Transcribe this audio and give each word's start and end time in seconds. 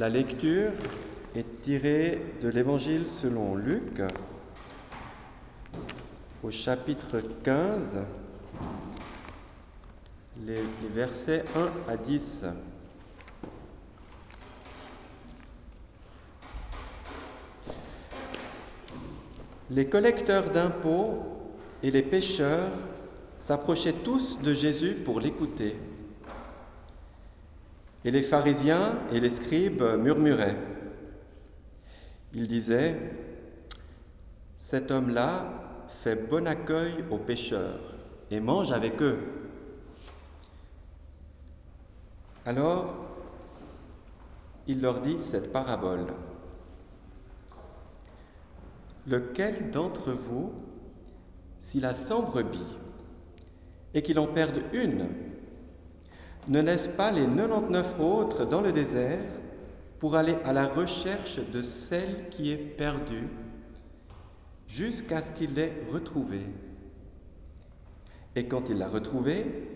La 0.00 0.08
lecture 0.08 0.72
est 1.36 1.60
tirée 1.60 2.22
de 2.42 2.48
l'Évangile 2.48 3.06
selon 3.06 3.54
Luc 3.54 4.00
au 6.42 6.50
chapitre 6.50 7.20
15, 7.44 7.98
les, 10.46 10.54
versets 10.94 11.44
1 11.86 11.92
à 11.92 11.98
10. 11.98 12.46
Les 19.70 19.86
collecteurs 19.86 20.48
d'impôts 20.48 21.18
et 21.82 21.90
les 21.90 22.02
pêcheurs 22.02 22.72
s'approchaient 23.36 23.92
tous 23.92 24.38
de 24.40 24.54
Jésus 24.54 24.94
pour 24.94 25.20
l'écouter. 25.20 25.76
Et 28.04 28.10
les 28.10 28.22
pharisiens 28.22 28.98
et 29.12 29.20
les 29.20 29.30
scribes 29.30 29.82
murmuraient. 29.98 30.56
Ils 32.34 32.48
disaient, 32.48 32.96
Cet 34.56 34.90
homme-là 34.90 35.84
fait 35.88 36.16
bon 36.16 36.46
accueil 36.46 37.04
aux 37.10 37.18
pécheurs 37.18 37.94
et 38.30 38.40
mange 38.40 38.72
avec 38.72 39.02
eux. 39.02 39.18
Alors, 42.46 42.94
il 44.66 44.80
leur 44.80 45.00
dit 45.00 45.20
cette 45.20 45.52
parabole. 45.52 46.06
Lequel 49.06 49.70
d'entre 49.70 50.12
vous, 50.12 50.52
s'il 51.58 51.84
a 51.84 51.94
cent 51.94 52.22
brebis 52.22 52.78
et 53.92 54.02
qu'il 54.02 54.18
en 54.18 54.28
perde 54.28 54.62
une, 54.72 55.08
ne 56.48 56.60
laisse 56.60 56.88
pas 56.88 57.10
les 57.10 57.26
99 57.26 58.00
autres 58.00 58.44
dans 58.44 58.60
le 58.60 58.72
désert 58.72 59.24
pour 59.98 60.16
aller 60.16 60.36
à 60.44 60.52
la 60.52 60.66
recherche 60.66 61.38
de 61.52 61.62
celle 61.62 62.28
qui 62.30 62.50
est 62.50 62.56
perdue 62.56 63.28
jusqu'à 64.66 65.20
ce 65.20 65.32
qu'il 65.32 65.54
l'ait 65.54 65.74
retrouvée. 65.92 66.46
Et 68.34 68.46
quand 68.46 68.70
il 68.70 68.78
l'a 68.78 68.88
retrouvée, 68.88 69.68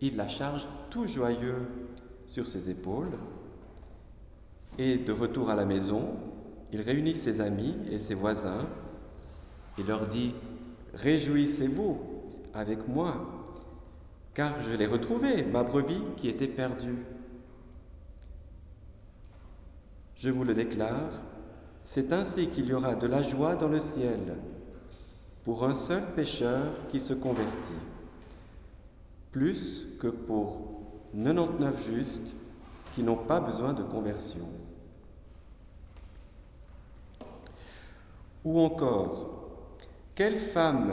il 0.00 0.16
la 0.16 0.28
charge 0.28 0.66
tout 0.90 1.06
joyeux 1.06 1.66
sur 2.26 2.46
ses 2.46 2.70
épaules. 2.70 3.18
Et 4.78 4.96
de 4.96 5.12
retour 5.12 5.50
à 5.50 5.56
la 5.56 5.64
maison, 5.64 6.16
il 6.72 6.80
réunit 6.80 7.16
ses 7.16 7.40
amis 7.40 7.76
et 7.90 7.98
ses 7.98 8.14
voisins 8.14 8.66
et 9.78 9.82
leur 9.82 10.06
dit, 10.06 10.34
Réjouissez-vous 10.94 11.98
avec 12.54 12.88
moi, 12.88 13.37
car 14.38 14.62
je 14.62 14.70
l'ai 14.70 14.86
retrouvée, 14.86 15.42
ma 15.42 15.64
brebis 15.64 16.04
qui 16.16 16.28
était 16.28 16.46
perdue. 16.46 17.04
Je 20.14 20.30
vous 20.30 20.44
le 20.44 20.54
déclare, 20.54 21.10
c'est 21.82 22.12
ainsi 22.12 22.46
qu'il 22.46 22.66
y 22.66 22.72
aura 22.72 22.94
de 22.94 23.08
la 23.08 23.24
joie 23.24 23.56
dans 23.56 23.66
le 23.66 23.80
ciel 23.80 24.36
pour 25.44 25.64
un 25.64 25.74
seul 25.74 26.04
pécheur 26.14 26.66
qui 26.88 27.00
se 27.00 27.14
convertit, 27.14 27.82
plus 29.32 29.88
que 29.98 30.06
pour 30.06 30.82
99 31.14 31.84
justes 31.90 32.36
qui 32.94 33.02
n'ont 33.02 33.16
pas 33.16 33.40
besoin 33.40 33.72
de 33.72 33.82
conversion. 33.82 34.46
Ou 38.44 38.60
encore, 38.60 39.48
quelle 40.14 40.38
femme, 40.38 40.92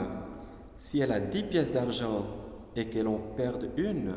si 0.78 0.98
elle 0.98 1.12
a 1.12 1.20
dix 1.20 1.44
pièces 1.44 1.70
d'argent 1.70 2.26
et 2.76 2.86
qu'elle 2.86 3.08
en 3.08 3.16
perde 3.16 3.70
une, 3.76 4.14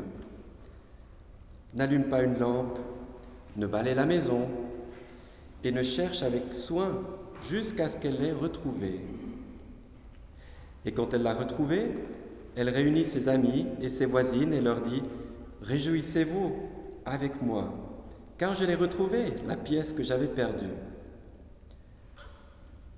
n'allume 1.74 2.04
pas 2.04 2.22
une 2.22 2.38
lampe, 2.38 2.78
ne 3.56 3.66
balaye 3.66 3.94
la 3.94 4.06
maison 4.06 4.46
et 5.64 5.72
ne 5.72 5.82
cherche 5.82 6.22
avec 6.22 6.52
soin 6.52 7.02
jusqu'à 7.48 7.88
ce 7.88 7.96
qu'elle 7.96 8.20
l'ait 8.20 8.32
retrouvée. 8.32 9.00
Et 10.84 10.92
quand 10.92 11.12
elle 11.14 11.22
l'a 11.22 11.34
retrouvée, 11.34 11.86
elle 12.56 12.68
réunit 12.68 13.06
ses 13.06 13.28
amis 13.28 13.66
et 13.80 13.90
ses 13.90 14.06
voisines 14.06 14.52
et 14.52 14.60
leur 14.60 14.82
dit, 14.82 15.02
Réjouissez-vous 15.62 16.56
avec 17.04 17.42
moi, 17.42 17.72
car 18.38 18.54
je 18.54 18.64
l'ai 18.64 18.74
retrouvée, 18.74 19.34
la 19.46 19.56
pièce 19.56 19.92
que 19.92 20.02
j'avais 20.02 20.26
perdue. 20.26 20.72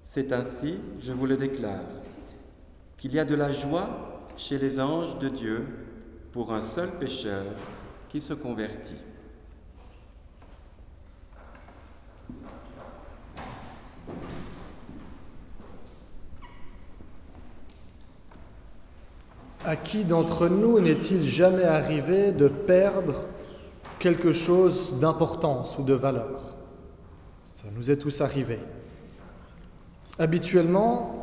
C'est 0.05 0.33
ainsi, 0.33 0.77
je 1.01 1.13
vous 1.13 1.27
le 1.27 1.37
déclare, 1.37 1.89
qu'il 2.99 3.13
y 3.15 3.19
a 3.19 3.25
de 3.25 3.35
la 3.35 3.53
joie 3.53 4.12
chez 4.37 4.59
les 4.59 4.81
anges 4.81 5.19
de 5.19 5.29
Dieu 5.29 5.67
pour 6.33 6.53
un 6.53 6.63
seul 6.63 6.91
pécheur 6.99 7.45
qui 8.09 8.21
se 8.21 8.35
convertit. 8.35 8.97
À 19.65 19.77
qui 19.77 20.05
d'entre 20.05 20.49
nous 20.49 20.81
n'est-il 20.81 21.23
jamais 21.23 21.63
arrivé 21.63 22.33
de 22.33 22.49
perdre 22.49 23.27
quelque 24.01 24.33
chose 24.33 24.95
d'importance 24.99 25.79
ou 25.79 25.85
de 25.85 25.95
valeur? 25.95 26.57
Ça 27.47 27.69
nous 27.71 27.91
est 27.91 27.97
tous 27.97 28.23
arrivé. 28.23 28.59
Habituellement, 30.19 31.22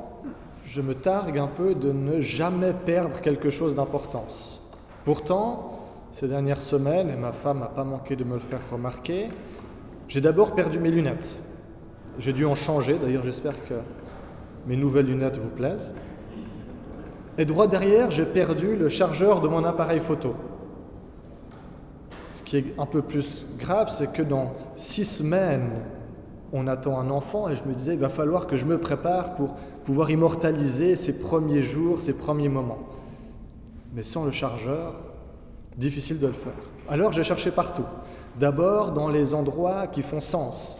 je 0.69 0.81
me 0.81 0.94
targue 0.94 1.40
un 1.40 1.47
peu 1.47 1.74
de 1.74 1.91
ne 1.91 2.22
jamais 2.22 2.74
perdre 2.74 3.22
quelque 3.22 3.50
chose 3.50 3.74
d'importance. 3.74 4.62
Pourtant, 5.03 5.80
ces 6.12 6.28
dernières 6.28 6.62
semaines, 6.62 7.09
et 7.09 7.16
ma 7.16 7.31
femme 7.31 7.59
n'a 7.59 7.66
pas 7.66 7.84
manqué 7.84 8.16
de 8.16 8.24
me 8.24 8.35
le 8.35 8.40
faire 8.40 8.59
remarquer, 8.72 9.30
j'ai 10.07 10.22
d'abord 10.22 10.53
perdu 10.53 10.78
mes 10.78 10.91
lunettes. 10.91 11.41
J'ai 12.19 12.34
dû 12.34 12.46
en 12.46 12.53
changer, 12.53 13.00
d'ailleurs 13.00 13.24
j'espère 13.24 13.56
que 13.66 13.75
mes 14.68 14.75
nouvelles 14.75 15.07
lunettes 15.07 15.38
vous 15.38 15.50
plaisent. 15.50 15.96
Et 17.40 17.46
droit 17.46 17.66
derrière, 17.66 18.12
j'ai 18.12 18.25
perdu 18.25 18.75
le 18.75 18.90
chargeur 18.90 19.41
de 19.41 19.47
mon 19.47 19.63
appareil 19.63 20.00
photo. 20.00 20.36
Ce 22.28 22.44
qui 22.44 22.57
est 22.57 22.75
un 22.78 22.86
peu 22.86 23.01
plus 23.01 23.44
grave, 23.57 23.90
c'est 23.90 24.13
que 24.13 24.22
dans 24.22 24.53
six 24.75 25.06
semaines, 25.06 25.72
on 26.53 26.67
attend 26.67 26.99
un 26.99 27.09
enfant 27.09 27.49
et 27.49 27.55
je 27.55 27.63
me 27.63 27.73
disais, 27.73 27.93
il 27.93 27.99
va 27.99 28.09
falloir 28.09 28.47
que 28.47 28.57
je 28.57 28.65
me 28.65 28.77
prépare 28.77 29.35
pour 29.35 29.55
pouvoir 29.83 30.09
immortaliser 30.09 30.95
ces 30.95 31.19
premiers 31.19 31.61
jours, 31.61 32.01
ces 32.01 32.13
premiers 32.13 32.49
moments. 32.49 32.79
Mais 33.93 34.03
sans 34.03 34.25
le 34.25 34.31
chargeur, 34.31 34.99
difficile 35.77 36.19
de 36.19 36.27
le 36.27 36.33
faire. 36.33 36.53
Alors 36.89 37.11
j'ai 37.11 37.23
cherché 37.23 37.51
partout. 37.51 37.85
D'abord 38.39 38.91
dans 38.91 39.09
les 39.09 39.33
endroits 39.33 39.88
qui 39.88 40.01
font 40.01 40.19
sens, 40.19 40.79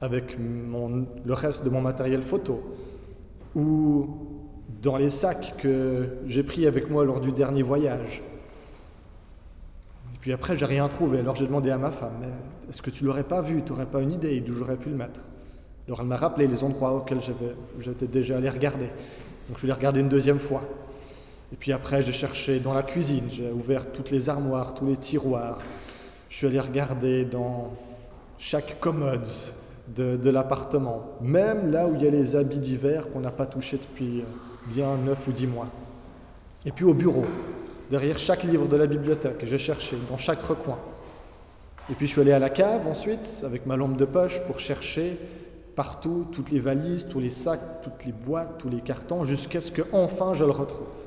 avec 0.00 0.36
le 0.38 1.32
reste 1.34 1.64
de 1.64 1.70
mon 1.70 1.80
matériel 1.80 2.22
photo, 2.22 2.62
ou 3.54 4.08
dans 4.82 4.96
les 4.96 5.10
sacs 5.10 5.54
que 5.58 6.18
j'ai 6.26 6.42
pris 6.42 6.66
avec 6.66 6.90
moi 6.90 7.04
lors 7.04 7.20
du 7.20 7.32
dernier 7.32 7.62
voyage. 7.62 8.22
Puis 10.20 10.32
après, 10.32 10.56
j'ai 10.56 10.66
rien 10.66 10.88
trouvé. 10.88 11.18
Alors 11.18 11.34
j'ai 11.36 11.46
demandé 11.46 11.70
à 11.70 11.78
ma 11.78 11.90
femme, 11.90 12.12
est-ce 12.68 12.82
que 12.82 12.90
tu 12.90 13.04
l'aurais 13.04 13.24
pas 13.24 13.40
vu 13.40 13.62
Tu 13.62 13.72
n'aurais 13.72 13.86
pas 13.86 14.00
une 14.00 14.12
idée 14.12 14.40
d'où 14.40 14.54
j'aurais 14.54 14.76
pu 14.76 14.90
le 14.90 14.96
mettre 14.96 15.20
Alors 15.86 16.00
elle 16.00 16.06
m'a 16.06 16.16
rappelé 16.16 16.46
les 16.46 16.64
endroits 16.64 16.92
auxquels 16.92 17.20
j'étais 17.78 18.06
déjà 18.06 18.36
allé 18.36 18.48
regarder. 18.48 18.90
Donc 19.48 19.58
je 19.58 19.66
l'ai 19.66 19.72
regardé 19.72 20.00
une 20.00 20.08
deuxième 20.08 20.38
fois. 20.38 20.62
Et 21.52 21.56
puis 21.56 21.72
après, 21.72 22.02
j'ai 22.02 22.12
cherché 22.12 22.60
dans 22.60 22.72
la 22.72 22.82
cuisine, 22.82 23.24
j'ai 23.30 23.50
ouvert 23.50 23.92
toutes 23.92 24.10
les 24.10 24.30
armoires, 24.30 24.74
tous 24.74 24.86
les 24.86 24.96
tiroirs. 24.96 25.60
Je 26.30 26.36
suis 26.36 26.46
allé 26.46 26.60
regarder 26.60 27.26
dans 27.26 27.74
chaque 28.38 28.80
commode 28.80 29.28
de, 29.94 30.16
de 30.16 30.30
l'appartement, 30.30 31.04
même 31.20 31.70
là 31.70 31.86
où 31.86 31.94
il 31.94 32.02
y 32.02 32.06
a 32.06 32.10
les 32.10 32.36
habits 32.36 32.58
d'hiver 32.58 33.10
qu'on 33.10 33.20
n'a 33.20 33.30
pas 33.30 33.46
touchés 33.46 33.76
depuis 33.76 34.24
bien 34.68 34.96
neuf 34.96 35.28
ou 35.28 35.32
dix 35.32 35.46
mois. 35.46 35.68
Et 36.64 36.72
puis 36.72 36.84
au 36.84 36.94
bureau, 36.94 37.26
derrière 37.90 38.18
chaque 38.18 38.44
livre 38.44 38.66
de 38.66 38.76
la 38.76 38.86
bibliothèque, 38.86 39.44
j'ai 39.44 39.58
cherché 39.58 39.96
dans 40.08 40.16
chaque 40.16 40.42
recoin. 40.42 40.78
Et 41.92 41.94
puis 41.94 42.06
je 42.06 42.12
suis 42.12 42.22
allé 42.22 42.32
à 42.32 42.38
la 42.38 42.48
cave 42.48 42.88
ensuite 42.88 43.42
avec 43.44 43.66
ma 43.66 43.76
lampe 43.76 43.98
de 43.98 44.06
poche 44.06 44.40
pour 44.46 44.58
chercher 44.60 45.18
partout 45.76 46.26
toutes 46.32 46.50
les 46.50 46.58
valises, 46.58 47.06
tous 47.06 47.20
les 47.20 47.30
sacs, 47.30 47.82
toutes 47.82 48.06
les 48.06 48.12
boîtes, 48.12 48.56
tous 48.56 48.70
les 48.70 48.80
cartons, 48.80 49.24
jusqu'à 49.24 49.60
ce 49.60 49.70
que 49.70 49.82
enfin 49.92 50.32
je 50.32 50.46
le 50.46 50.52
retrouve. 50.52 51.06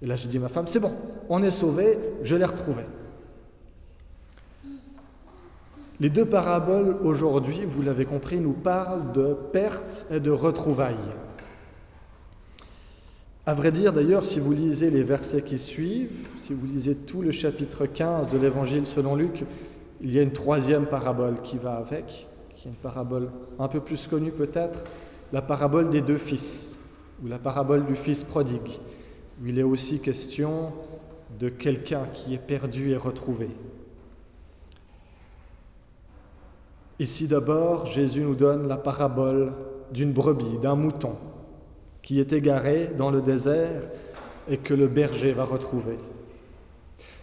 Et 0.00 0.06
là 0.06 0.16
j'ai 0.16 0.28
dit 0.28 0.38
à 0.38 0.40
ma 0.40 0.48
femme, 0.48 0.66
c'est 0.66 0.80
bon, 0.80 0.92
on 1.28 1.42
est 1.42 1.50
sauvé, 1.50 1.98
je 2.22 2.36
l'ai 2.36 2.46
retrouvé. 2.46 2.84
Les 6.00 6.08
deux 6.08 6.24
paraboles 6.24 6.96
aujourd'hui, 7.02 7.66
vous 7.66 7.82
l'avez 7.82 8.06
compris, 8.06 8.40
nous 8.40 8.54
parlent 8.54 9.12
de 9.12 9.34
perte 9.52 10.06
et 10.10 10.20
de 10.20 10.30
retrouvailles. 10.30 10.96
À 13.48 13.54
vrai 13.54 13.72
dire, 13.72 13.94
d'ailleurs, 13.94 14.26
si 14.26 14.40
vous 14.40 14.52
lisez 14.52 14.90
les 14.90 15.02
versets 15.02 15.40
qui 15.40 15.58
suivent, 15.58 16.28
si 16.36 16.52
vous 16.52 16.66
lisez 16.66 16.94
tout 16.94 17.22
le 17.22 17.30
chapitre 17.30 17.86
15 17.86 18.28
de 18.28 18.36
l'Évangile 18.36 18.86
selon 18.86 19.16
Luc, 19.16 19.42
il 20.02 20.12
y 20.12 20.18
a 20.18 20.22
une 20.22 20.34
troisième 20.34 20.84
parabole 20.84 21.40
qui 21.40 21.56
va 21.56 21.76
avec, 21.76 22.28
qui 22.54 22.68
est 22.68 22.70
une 22.70 22.76
parabole 22.76 23.30
un 23.58 23.68
peu 23.68 23.80
plus 23.80 24.06
connue 24.06 24.32
peut-être, 24.32 24.84
la 25.32 25.40
parabole 25.40 25.88
des 25.88 26.02
deux 26.02 26.18
fils, 26.18 26.76
ou 27.24 27.26
la 27.26 27.38
parabole 27.38 27.86
du 27.86 27.96
fils 27.96 28.22
prodigue, 28.22 28.80
où 29.40 29.46
il 29.46 29.58
est 29.58 29.62
aussi 29.62 29.98
question 30.00 30.74
de 31.40 31.48
quelqu'un 31.48 32.02
qui 32.12 32.34
est 32.34 32.46
perdu 32.46 32.90
et 32.90 32.98
retrouvé. 32.98 33.48
Ici 36.98 37.26
d'abord, 37.28 37.86
Jésus 37.86 38.20
nous 38.20 38.34
donne 38.34 38.68
la 38.68 38.76
parabole 38.76 39.54
d'une 39.90 40.12
brebis, 40.12 40.58
d'un 40.60 40.74
mouton, 40.74 41.16
qui 42.08 42.20
est 42.20 42.32
égaré 42.32 42.90
dans 42.96 43.10
le 43.10 43.20
désert 43.20 43.82
et 44.48 44.56
que 44.56 44.72
le 44.72 44.88
berger 44.88 45.32
va 45.32 45.44
retrouver. 45.44 45.98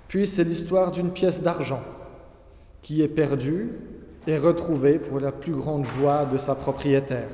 Puis 0.07 0.27
c'est 0.27 0.43
l'histoire 0.43 0.91
d'une 0.91 1.09
pièce 1.09 1.41
d'argent 1.41 1.81
qui 2.83 3.01
est 3.01 3.07
perdue 3.07 3.71
et 4.27 4.37
retrouvée 4.37 4.99
pour 4.99 5.19
la 5.19 5.31
plus 5.31 5.53
grande 5.53 5.85
joie 5.85 6.25
de 6.25 6.37
sa 6.37 6.53
propriétaire. 6.53 7.31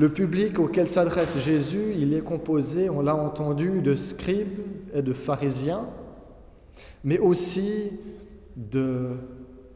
Le 0.00 0.08
public 0.08 0.58
auquel 0.58 0.90
s'adresse 0.90 1.38
Jésus, 1.38 1.94
il 1.96 2.12
est 2.12 2.24
composé, 2.24 2.90
on 2.90 3.00
l'a 3.00 3.14
entendu, 3.14 3.82
de 3.82 3.94
scribes 3.94 4.58
et 4.92 5.02
de 5.02 5.12
pharisiens, 5.12 5.86
mais 7.04 7.20
aussi 7.20 7.92
de 8.56 9.10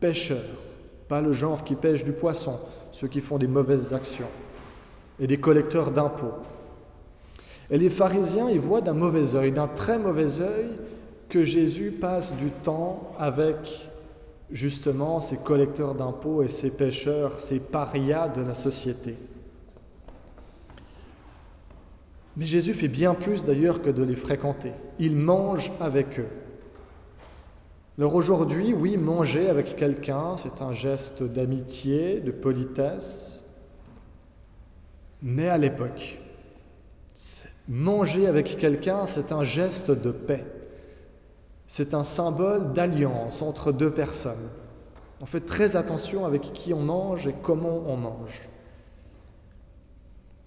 pêcheurs, 0.00 0.64
pas 1.06 1.20
le 1.20 1.32
genre 1.32 1.62
qui 1.62 1.76
pêche 1.76 2.02
du 2.02 2.12
poisson, 2.12 2.58
ceux 2.90 3.06
qui 3.06 3.20
font 3.20 3.38
des 3.38 3.46
mauvaises 3.46 3.94
actions, 3.94 4.26
et 5.20 5.26
des 5.26 5.38
collecteurs 5.38 5.90
d'impôts. 5.90 6.34
Et 7.70 7.78
les 7.78 7.90
pharisiens, 7.90 8.48
ils 8.48 8.60
voient 8.60 8.80
d'un 8.80 8.94
mauvais 8.94 9.34
œil, 9.34 9.52
d'un 9.52 9.68
très 9.68 9.98
mauvais 9.98 10.40
œil, 10.40 10.70
que 11.28 11.44
Jésus 11.44 11.90
passe 11.90 12.34
du 12.36 12.50
temps 12.50 13.12
avec 13.18 13.90
justement 14.50 15.20
ces 15.20 15.36
collecteurs 15.36 15.94
d'impôts 15.94 16.42
et 16.42 16.48
ces 16.48 16.70
pêcheurs, 16.70 17.38
ces 17.38 17.60
parias 17.60 18.28
de 18.28 18.40
la 18.40 18.54
société. 18.54 19.16
Mais 22.36 22.44
Jésus 22.44 22.72
fait 22.72 22.88
bien 22.88 23.14
plus 23.14 23.44
d'ailleurs 23.44 23.82
que 23.82 23.90
de 23.90 24.02
les 24.02 24.14
fréquenter. 24.14 24.72
Il 24.98 25.16
mange 25.16 25.72
avec 25.80 26.20
eux. 26.20 26.28
Alors 27.98 28.14
aujourd'hui, 28.14 28.72
oui, 28.72 28.96
manger 28.96 29.48
avec 29.50 29.74
quelqu'un, 29.74 30.36
c'est 30.36 30.62
un 30.62 30.72
geste 30.72 31.24
d'amitié, 31.24 32.20
de 32.20 32.30
politesse. 32.30 33.37
Mais 35.22 35.48
à 35.48 35.58
l'époque, 35.58 36.20
manger 37.68 38.26
avec 38.26 38.56
quelqu'un, 38.56 39.06
c'est 39.06 39.32
un 39.32 39.44
geste 39.44 39.90
de 39.90 40.10
paix. 40.10 40.44
C'est 41.66 41.92
un 41.92 42.04
symbole 42.04 42.72
d'alliance 42.72 43.42
entre 43.42 43.72
deux 43.72 43.90
personnes. 43.90 44.48
On 45.20 45.26
fait 45.26 45.40
très 45.44 45.76
attention 45.76 46.24
avec 46.24 46.52
qui 46.52 46.72
on 46.72 46.80
mange 46.80 47.26
et 47.26 47.34
comment 47.42 47.82
on 47.86 47.96
mange. 47.96 48.48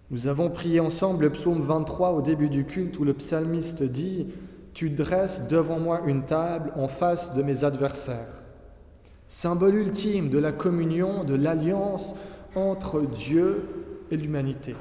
Nous 0.10 0.28
avons 0.28 0.50
prié 0.50 0.80
ensemble 0.80 1.26
le 1.26 1.30
psaume 1.32 1.62
23 1.62 2.12
au 2.12 2.22
début 2.22 2.50
du 2.50 2.66
culte 2.66 2.98
où 3.00 3.04
le 3.04 3.14
psalmiste 3.14 3.84
dit 3.84 4.28
tu 4.74 4.90
dresses 4.90 5.48
devant 5.48 5.80
moi 5.80 6.02
une 6.06 6.26
table 6.26 6.72
en 6.76 6.88
face 6.88 7.34
de 7.34 7.44
mes 7.44 7.64
adversaires. 7.64 8.42
Symbole 9.28 9.76
ultime 9.76 10.30
de 10.30 10.40
la 10.40 10.52
communion, 10.52 11.24
de 11.24 11.36
l'alliance 11.36 12.16
entre 12.56 13.02
Dieu 13.02 13.91
et 14.12 14.18
l'humanité. 14.18 14.76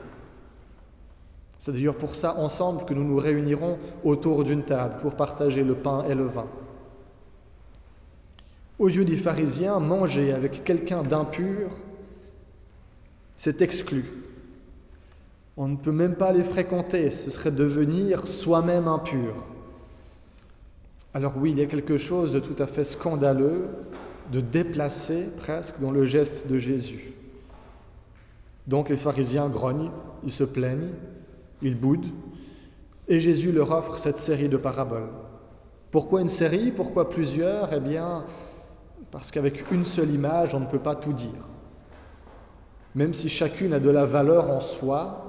C'est 1.59 1.73
d'ailleurs 1.73 1.97
pour 1.97 2.15
ça 2.15 2.37
ensemble 2.39 2.85
que 2.85 2.95
nous 2.95 3.05
nous 3.05 3.19
réunirons 3.19 3.79
autour 4.03 4.45
d'une 4.45 4.65
table 4.65 4.97
pour 5.01 5.15
partager 5.15 5.63
le 5.63 5.75
pain 5.75 6.05
et 6.09 6.15
le 6.15 6.25
vin. 6.25 6.47
Aux 8.79 8.89
yeux 8.89 9.05
des 9.05 9.17
pharisiens, 9.17 9.79
manger 9.79 10.33
avec 10.33 10.65
quelqu'un 10.65 11.03
d'impur, 11.03 11.69
c'est 13.37 13.61
exclu. 13.61 14.07
On 15.59 15.69
ne 15.69 15.77
peut 15.77 15.93
même 15.93 16.15
pas 16.15 16.33
les 16.33 16.45
fréquenter, 16.45 17.11
ce 17.11 17.31
serait 17.31 17.51
devenir 17.51 18.27
soi-même 18.27 18.89
impur. 18.89 19.35
Alors 21.13 21.35
oui, 21.37 21.51
il 21.51 21.59
y 21.59 21.63
a 21.63 21.67
quelque 21.67 21.99
chose 21.99 22.33
de 22.33 22.39
tout 22.39 22.57
à 22.59 22.67
fait 22.67 22.85
scandaleux, 22.85 23.67
de 24.33 24.41
déplacé 24.41 25.27
presque 25.37 25.81
dans 25.81 25.91
le 25.91 26.07
geste 26.07 26.47
de 26.47 26.57
Jésus. 26.57 27.13
Donc 28.67 28.89
les 28.89 28.97
pharisiens 28.97 29.49
grognent, 29.49 29.91
ils 30.23 30.33
se 30.33 30.45
plaignent, 30.45 30.91
ils 31.63 31.79
boudent, 31.79 32.07
et 33.09 33.19
Jésus 33.19 33.53
leur 33.53 33.73
offre 33.73 33.99
cette 33.99 34.19
série 34.19 34.49
de 34.49 34.57
paraboles. 34.57 35.09
Pourquoi 35.91 36.21
une 36.21 36.29
série? 36.29 36.71
Pourquoi 36.71 37.09
plusieurs? 37.09 37.73
Eh 37.73 37.81
bien, 37.81 38.25
parce 39.11 39.31
qu'avec 39.31 39.71
une 39.73 39.85
seule 39.85 40.11
image, 40.11 40.55
on 40.55 40.61
ne 40.61 40.67
peut 40.67 40.79
pas 40.79 40.95
tout 40.95 41.13
dire. 41.13 41.49
Même 42.95 43.15
si 43.15 43.29
chacune 43.29 43.73
a 43.73 43.81
de 43.81 43.91
la 43.91 44.05
valeur 44.05 44.51
en 44.51 44.61
soi, 44.61 45.27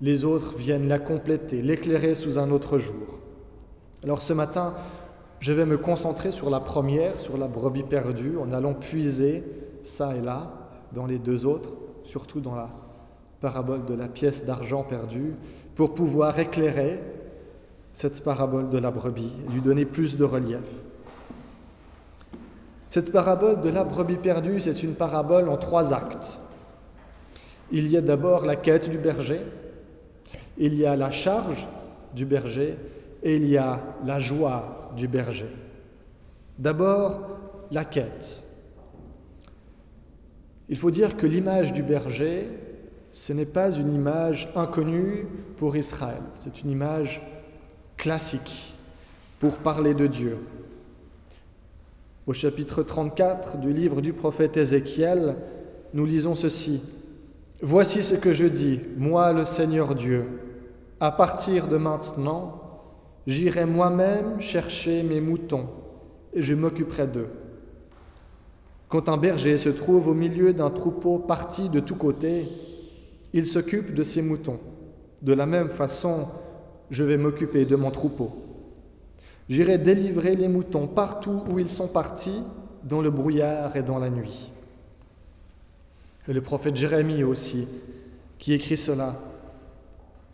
les 0.00 0.24
autres 0.24 0.56
viennent 0.56 0.88
la 0.88 0.98
compléter, 0.98 1.62
l'éclairer 1.62 2.14
sous 2.14 2.38
un 2.38 2.50
autre 2.50 2.78
jour. 2.78 3.20
Alors 4.02 4.22
ce 4.22 4.32
matin, 4.32 4.74
je 5.40 5.52
vais 5.52 5.66
me 5.66 5.78
concentrer 5.78 6.32
sur 6.32 6.50
la 6.50 6.60
première, 6.60 7.20
sur 7.20 7.36
la 7.36 7.48
brebis 7.48 7.82
perdue, 7.82 8.36
en 8.38 8.52
allant 8.52 8.74
puiser 8.74 9.44
ça 9.82 10.16
et 10.16 10.20
là 10.20 10.61
dans 10.94 11.06
les 11.06 11.18
deux 11.18 11.46
autres, 11.46 11.70
surtout 12.04 12.40
dans 12.40 12.54
la 12.54 12.70
parabole 13.40 13.84
de 13.84 13.94
la 13.94 14.08
pièce 14.08 14.44
d'argent 14.44 14.84
perdue, 14.84 15.34
pour 15.74 15.94
pouvoir 15.94 16.38
éclairer 16.38 17.00
cette 17.92 18.22
parabole 18.22 18.70
de 18.70 18.78
la 18.78 18.90
brebis, 18.90 19.32
lui 19.52 19.60
donner 19.60 19.84
plus 19.84 20.16
de 20.16 20.24
relief. 20.24 20.68
Cette 22.88 23.12
parabole 23.12 23.60
de 23.60 23.70
la 23.70 23.84
brebis 23.84 24.16
perdue, 24.16 24.60
c'est 24.60 24.82
une 24.82 24.94
parabole 24.94 25.48
en 25.48 25.56
trois 25.56 25.92
actes. 25.92 26.40
Il 27.70 27.88
y 27.88 27.96
a 27.96 28.02
d'abord 28.02 28.44
la 28.44 28.56
quête 28.56 28.90
du 28.90 28.98
berger, 28.98 29.40
il 30.58 30.74
y 30.74 30.84
a 30.84 30.94
la 30.94 31.10
charge 31.10 31.66
du 32.14 32.26
berger 32.26 32.76
et 33.22 33.36
il 33.36 33.46
y 33.46 33.56
a 33.56 33.80
la 34.04 34.18
joie 34.18 34.90
du 34.94 35.08
berger. 35.08 35.48
D'abord, 36.58 37.20
la 37.70 37.84
quête. 37.84 38.44
Il 40.72 40.78
faut 40.78 40.90
dire 40.90 41.18
que 41.18 41.26
l'image 41.26 41.74
du 41.74 41.82
berger, 41.82 42.48
ce 43.10 43.34
n'est 43.34 43.44
pas 43.44 43.70
une 43.70 43.92
image 43.92 44.50
inconnue 44.56 45.26
pour 45.58 45.76
Israël, 45.76 46.22
c'est 46.34 46.62
une 46.62 46.70
image 46.70 47.20
classique 47.98 48.74
pour 49.38 49.58
parler 49.58 49.92
de 49.92 50.06
Dieu. 50.06 50.38
Au 52.26 52.32
chapitre 52.32 52.82
34 52.82 53.58
du 53.58 53.70
livre 53.70 54.00
du 54.00 54.14
prophète 54.14 54.56
Ézéchiel, 54.56 55.36
nous 55.92 56.06
lisons 56.06 56.34
ceci. 56.34 56.82
Voici 57.60 58.02
ce 58.02 58.14
que 58.14 58.32
je 58.32 58.46
dis, 58.46 58.80
moi 58.96 59.34
le 59.34 59.44
Seigneur 59.44 59.94
Dieu, 59.94 60.24
à 61.00 61.12
partir 61.12 61.68
de 61.68 61.76
maintenant, 61.76 62.62
J'irai 63.26 63.66
moi-même 63.66 64.40
chercher 64.40 65.02
mes 65.04 65.20
moutons 65.20 65.68
et 66.32 66.42
je 66.42 66.54
m'occuperai 66.54 67.06
d'eux. 67.06 67.28
Quand 68.92 69.08
un 69.08 69.16
berger 69.16 69.56
se 69.56 69.70
trouve 69.70 70.08
au 70.08 70.12
milieu 70.12 70.52
d'un 70.52 70.68
troupeau 70.68 71.18
parti 71.18 71.70
de 71.70 71.80
tous 71.80 71.94
côtés, 71.94 72.46
il 73.32 73.46
s'occupe 73.46 73.94
de 73.94 74.02
ses 74.02 74.20
moutons. 74.20 74.60
De 75.22 75.32
la 75.32 75.46
même 75.46 75.70
façon, 75.70 76.28
je 76.90 77.02
vais 77.02 77.16
m'occuper 77.16 77.64
de 77.64 77.74
mon 77.74 77.90
troupeau. 77.90 78.32
J'irai 79.48 79.78
délivrer 79.78 80.36
les 80.36 80.46
moutons 80.46 80.86
partout 80.86 81.42
où 81.48 81.58
ils 81.58 81.70
sont 81.70 81.88
partis, 81.88 82.42
dans 82.84 83.00
le 83.00 83.10
brouillard 83.10 83.76
et 83.76 83.82
dans 83.82 83.98
la 83.98 84.10
nuit. 84.10 84.52
Et 86.28 86.34
le 86.34 86.42
prophète 86.42 86.76
Jérémie 86.76 87.24
aussi, 87.24 87.68
qui 88.38 88.52
écrit 88.52 88.76
cela. 88.76 89.18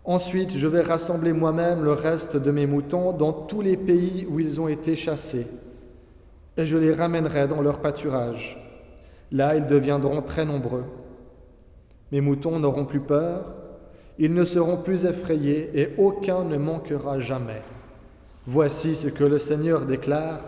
Ensuite, 0.05 0.57
je 0.57 0.67
vais 0.67 0.83
rassembler 0.83 1.33
moi-même 1.33 1.85
le 1.85 1.93
reste 1.93 2.37
de 2.37 2.51
mes 2.51 2.67
moutons 2.67 3.13
dans 3.13 3.33
tous 3.33 3.61
les 3.61 3.77
pays 3.77 4.27
où 4.29 4.41
ils 4.41 4.61
ont 4.61 4.67
été 4.67 4.97
chassés, 4.97 5.47
et 6.59 6.67
je 6.67 6.77
les 6.77 6.93
ramènerai 6.93 7.47
dans 7.47 7.63
leur 7.63 7.79
pâturage. 7.81 8.59
Là, 9.31 9.55
ils 9.55 9.67
deviendront 9.67 10.23
très 10.23 10.45
nombreux. 10.45 10.85
Mes 12.11 12.21
moutons 12.21 12.59
n'auront 12.59 12.85
plus 12.85 13.01
peur, 13.01 13.55
ils 14.19 14.35
ne 14.35 14.45
seront 14.45 14.79
plus 14.79 15.05
effrayés, 15.05 15.71
et 15.75 15.95
aucun 15.99 16.43
ne 16.43 16.57
manquera 16.57 17.21
jamais. 17.21 17.63
Voici 18.45 18.97
ce 18.97 19.07
que 19.07 19.25
le 19.25 19.39
Seigneur 19.39 19.87
déclare. 19.87 20.41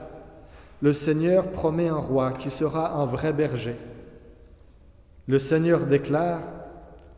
Le 0.83 0.93
Seigneur 0.93 1.51
promet 1.51 1.89
un 1.89 1.97
roi 1.97 2.33
qui 2.33 2.51
sera 2.51 2.95
un 2.95 3.05
vrai 3.05 3.33
berger. 3.33 3.77
Le 5.29 5.39
Seigneur 5.39 5.87
déclare, 5.87 6.43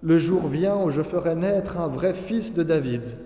le 0.03 0.19
jour 0.19 0.49
vient 0.49 0.77
où 0.77 0.91
je 0.91 1.03
ferai 1.03 1.35
naître 1.35 1.79
un 1.79 1.87
vrai 1.87 2.13
fils 2.13 2.53
de 2.53 2.65
David. 2.65 3.19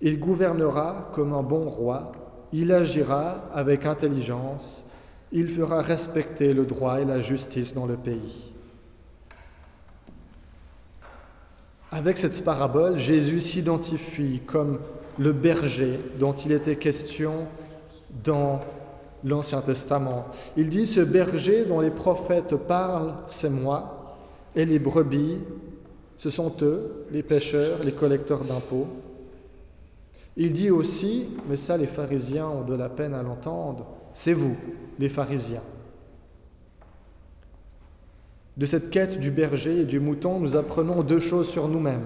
Il 0.00 0.18
gouvernera 0.18 1.10
comme 1.12 1.34
un 1.34 1.42
bon 1.42 1.68
roi, 1.68 2.12
il 2.52 2.72
agira 2.72 3.48
avec 3.54 3.86
intelligence, 3.86 4.86
il 5.32 5.48
fera 5.48 5.80
respecter 5.80 6.52
le 6.52 6.66
droit 6.66 7.00
et 7.00 7.04
la 7.04 7.20
justice 7.20 7.74
dans 7.74 7.86
le 7.86 7.96
pays. 7.96 8.52
Avec 11.90 12.18
cette 12.18 12.42
parabole, 12.44 12.96
Jésus 12.96 13.40
s'identifie 13.40 14.40
comme 14.46 14.78
le 15.18 15.32
berger 15.32 15.98
dont 16.18 16.32
il 16.32 16.52
était 16.52 16.76
question 16.76 17.46
dans 18.24 18.60
l'Ancien 19.24 19.60
Testament. 19.60 20.26
Il 20.56 20.68
dit, 20.68 20.86
ce 20.86 21.00
berger 21.00 21.64
dont 21.64 21.80
les 21.80 21.90
prophètes 21.90 22.56
parlent, 22.56 23.14
c'est 23.26 23.50
moi, 23.50 24.18
et 24.54 24.64
les 24.64 24.78
brebis 24.78 25.38
ce 26.22 26.30
sont 26.30 26.52
eux, 26.62 27.06
les 27.10 27.24
pêcheurs, 27.24 27.80
les 27.82 27.90
collecteurs 27.90 28.44
d'impôts. 28.44 28.86
Il 30.36 30.52
dit 30.52 30.70
aussi, 30.70 31.28
mais 31.48 31.56
ça 31.56 31.76
les 31.76 31.86
pharisiens 31.86 32.48
ont 32.48 32.62
de 32.62 32.74
la 32.74 32.88
peine 32.88 33.14
à 33.14 33.22
l'entendre, 33.22 33.86
c'est 34.12 34.32
vous, 34.32 34.56
les 34.98 35.08
pharisiens. 35.08 35.62
De 38.56 38.66
cette 38.66 38.90
quête 38.90 39.18
du 39.18 39.30
berger 39.30 39.80
et 39.80 39.84
du 39.84 40.00
mouton, 40.00 40.38
nous 40.38 40.56
apprenons 40.56 41.02
deux 41.02 41.20
choses 41.20 41.48
sur 41.48 41.68
nous-mêmes. 41.68 42.04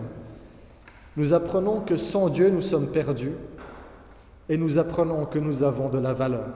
Nous 1.16 1.33
apprenons 1.33 1.80
que 1.80 1.97
sans 1.97 2.28
Dieu, 2.28 2.50
nous 2.50 2.62
sommes 2.62 2.88
perdus 2.88 3.33
et 4.49 4.56
nous 4.56 4.78
apprenons 4.78 5.26
que 5.26 5.38
nous 5.38 5.62
avons 5.62 5.88
de 5.88 5.99
la 5.99 6.12
valeur. 6.12 6.54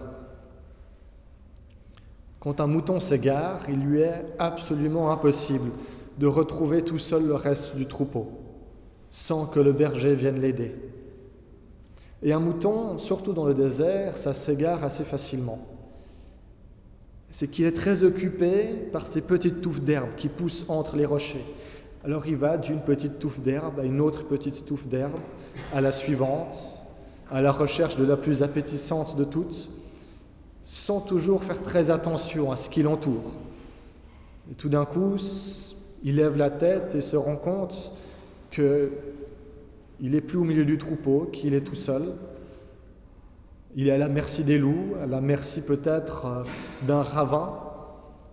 Quand 2.38 2.60
un 2.60 2.66
mouton 2.66 3.00
s'égare, 3.00 3.60
il 3.68 3.80
lui 3.80 4.00
est 4.00 4.24
absolument 4.38 5.10
impossible 5.10 5.70
de 6.18 6.26
retrouver 6.26 6.82
tout 6.82 6.98
seul 6.98 7.26
le 7.26 7.34
reste 7.34 7.76
du 7.76 7.86
troupeau, 7.86 8.30
sans 9.10 9.46
que 9.46 9.60
le 9.60 9.72
berger 9.72 10.14
vienne 10.14 10.40
l'aider. 10.40 10.74
Et 12.22 12.32
un 12.32 12.40
mouton, 12.40 12.98
surtout 12.98 13.32
dans 13.32 13.46
le 13.46 13.54
désert, 13.54 14.16
ça 14.16 14.34
s'égare 14.34 14.84
assez 14.84 15.04
facilement. 15.04 15.58
C'est 17.30 17.48
qu'il 17.48 17.64
est 17.64 17.76
très 17.76 18.02
occupé 18.02 18.66
par 18.92 19.06
ces 19.06 19.20
petites 19.20 19.62
touffes 19.62 19.80
d'herbe 19.80 20.10
qui 20.16 20.28
poussent 20.28 20.64
entre 20.68 20.96
les 20.96 21.06
rochers. 21.06 21.44
Alors 22.04 22.26
il 22.26 22.36
va 22.36 22.58
d'une 22.58 22.80
petite 22.80 23.18
touffe 23.18 23.40
d'herbe 23.40 23.78
à 23.78 23.84
une 23.84 24.00
autre 24.00 24.26
petite 24.26 24.64
touffe 24.64 24.86
d'herbe, 24.86 25.18
à 25.72 25.80
la 25.80 25.92
suivante, 25.92 26.82
à 27.30 27.40
la 27.40 27.52
recherche 27.52 27.96
de 27.96 28.04
la 28.04 28.16
plus 28.16 28.42
appétissante 28.42 29.16
de 29.16 29.24
toutes, 29.24 29.70
sans 30.62 31.00
toujours 31.00 31.44
faire 31.44 31.62
très 31.62 31.90
attention 31.90 32.50
à 32.50 32.56
ce 32.56 32.68
qui 32.68 32.82
l'entoure. 32.82 33.32
Et 34.50 34.54
tout 34.54 34.68
d'un 34.68 34.84
coup, 34.84 35.16
il 36.02 36.16
lève 36.16 36.36
la 36.36 36.50
tête 36.50 36.94
et 36.94 37.00
se 37.00 37.16
rend 37.16 37.36
compte 37.36 37.92
que 38.50 38.90
il 40.00 40.12
n'est 40.12 40.20
plus 40.20 40.38
au 40.38 40.44
milieu 40.44 40.64
du 40.64 40.78
troupeau, 40.78 41.28
qu'il 41.32 41.54
est 41.54 41.60
tout 41.60 41.74
seul. 41.74 42.14
Il 43.76 43.88
est 43.88 43.92
à 43.92 43.98
la 43.98 44.08
merci 44.08 44.44
des 44.44 44.58
loups, 44.58 44.94
à 45.02 45.06
la 45.06 45.20
merci 45.20 45.62
peut-être 45.62 46.26
euh, 46.26 46.42
d'un 46.86 47.02
ravin 47.02 47.60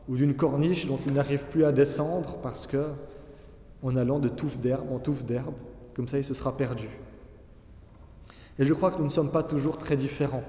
ou 0.07 0.15
d'une 0.15 0.33
corniche 0.33 0.87
dont 0.87 0.97
il 1.05 1.13
n'arrive 1.13 1.45
plus 1.45 1.65
à 1.65 1.71
descendre 1.71 2.37
parce 2.41 2.65
que, 2.65 2.91
en 3.83 3.95
allant 3.95 4.19
de 4.19 4.29
touffe 4.29 4.57
d'herbe 4.57 4.91
en 4.91 4.99
touffe 4.99 5.25
d'herbe, 5.25 5.53
comme 5.95 6.07
ça 6.07 6.17
il 6.17 6.23
se 6.23 6.33
sera 6.33 6.55
perdu. 6.55 6.87
Et 8.57 8.65
je 8.65 8.73
crois 8.73 8.89
que 8.89 8.97
nous 8.97 9.05
ne 9.05 9.09
sommes 9.09 9.31
pas 9.31 9.43
toujours 9.43 9.77
très 9.77 9.95
différents. 9.95 10.43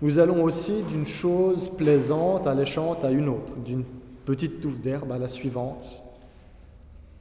Nous 0.00 0.18
allons 0.18 0.42
aussi 0.44 0.82
d'une 0.84 1.04
chose 1.04 1.68
plaisante, 1.68 2.46
alléchante 2.46 3.04
à 3.04 3.10
une 3.10 3.28
autre, 3.28 3.56
d'une 3.58 3.84
petite 4.24 4.62
touffe 4.62 4.80
d'herbe 4.80 5.12
à 5.12 5.18
la 5.18 5.28
suivante, 5.28 6.02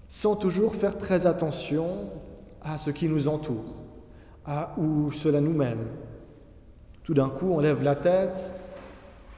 sans 0.07 0.37
toujours 0.37 0.75
faire 0.75 0.97
très 0.97 1.27
attention 1.27 2.09
à 2.61 2.77
ce 2.77 2.89
qui 2.89 3.07
nous 3.07 3.27
entoure, 3.27 3.75
à 4.45 4.73
où 4.77 5.11
cela 5.11 5.41
nous 5.41 5.53
mène. 5.53 5.85
Tout 7.03 7.13
d'un 7.13 7.29
coup, 7.29 7.53
on 7.53 7.59
lève 7.59 7.83
la 7.83 7.95
tête 7.95 8.53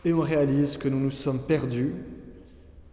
et 0.03 0.13
on 0.13 0.21
réalise 0.21 0.77
que 0.77 0.89
nous 0.89 0.99
nous 0.99 1.11
sommes 1.11 1.39
perdus, 1.39 1.93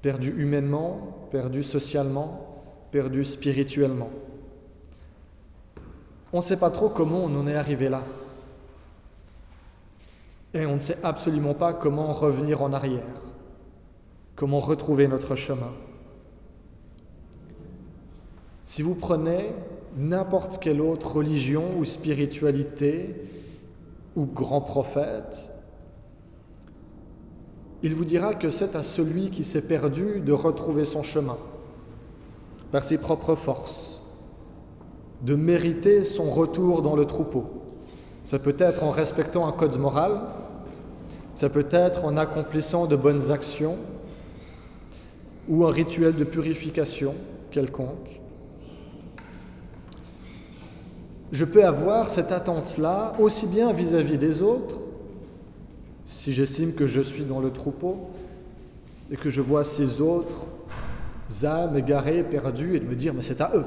perdus 0.02 0.34
humainement, 0.36 1.28
perdus 1.30 1.62
socialement, 1.62 2.62
perdus 2.90 3.24
spirituellement. 3.24 4.10
On 6.32 6.38
ne 6.38 6.42
sait 6.42 6.58
pas 6.58 6.70
trop 6.70 6.90
comment 6.90 7.24
on 7.24 7.34
en 7.36 7.46
est 7.46 7.56
arrivé 7.56 7.88
là. 7.88 8.04
Et 10.54 10.66
on 10.66 10.74
ne 10.74 10.78
sait 10.78 10.98
absolument 11.02 11.54
pas 11.54 11.72
comment 11.72 12.12
revenir 12.12 12.62
en 12.62 12.72
arrière, 12.72 13.02
comment 14.34 14.60
retrouver 14.60 15.08
notre 15.08 15.34
chemin. 15.34 15.72
Si 18.64 18.82
vous 18.82 18.94
prenez 18.94 19.52
n'importe 19.96 20.58
quelle 20.58 20.80
autre 20.80 21.16
religion 21.16 21.78
ou 21.78 21.84
spiritualité 21.84 23.16
ou 24.16 24.26
grand 24.26 24.60
prophète, 24.60 25.52
il 27.82 27.94
vous 27.94 28.04
dira 28.04 28.34
que 28.34 28.50
c'est 28.50 28.74
à 28.74 28.82
celui 28.82 29.30
qui 29.30 29.44
s'est 29.44 29.66
perdu 29.66 30.20
de 30.20 30.32
retrouver 30.32 30.84
son 30.84 31.02
chemin 31.02 31.38
par 32.72 32.82
ses 32.82 32.98
propres 32.98 33.36
forces, 33.36 34.02
de 35.22 35.34
mériter 35.34 36.04
son 36.04 36.30
retour 36.30 36.82
dans 36.82 36.96
le 36.96 37.04
troupeau. 37.04 37.44
Ça 38.24 38.38
peut 38.38 38.56
être 38.58 38.82
en 38.82 38.90
respectant 38.90 39.46
un 39.46 39.52
code 39.52 39.78
moral, 39.78 40.20
ça 41.34 41.48
peut 41.48 41.68
être 41.70 42.04
en 42.04 42.16
accomplissant 42.16 42.86
de 42.86 42.96
bonnes 42.96 43.30
actions 43.30 43.76
ou 45.48 45.64
un 45.64 45.70
rituel 45.70 46.14
de 46.16 46.24
purification 46.24 47.14
quelconque. 47.50 48.20
Je 51.30 51.44
peux 51.44 51.64
avoir 51.64 52.10
cette 52.10 52.32
attente-là 52.32 53.14
aussi 53.18 53.46
bien 53.46 53.72
vis-à-vis 53.72 54.16
des 54.16 54.40
autres, 54.42 54.76
si 56.06 56.32
j'estime 56.32 56.72
que 56.72 56.86
je 56.86 57.02
suis 57.02 57.24
dans 57.24 57.40
le 57.40 57.52
troupeau 57.52 58.08
et 59.10 59.16
que 59.16 59.28
je 59.28 59.42
vois 59.42 59.64
ces 59.64 60.00
autres 60.00 60.46
âmes 61.44 61.76
égarées, 61.76 62.22
perdues, 62.22 62.76
et 62.76 62.80
de 62.80 62.86
me 62.86 62.94
dire, 62.94 63.12
mais 63.14 63.22
c'est 63.22 63.42
à 63.42 63.52
eux. 63.54 63.66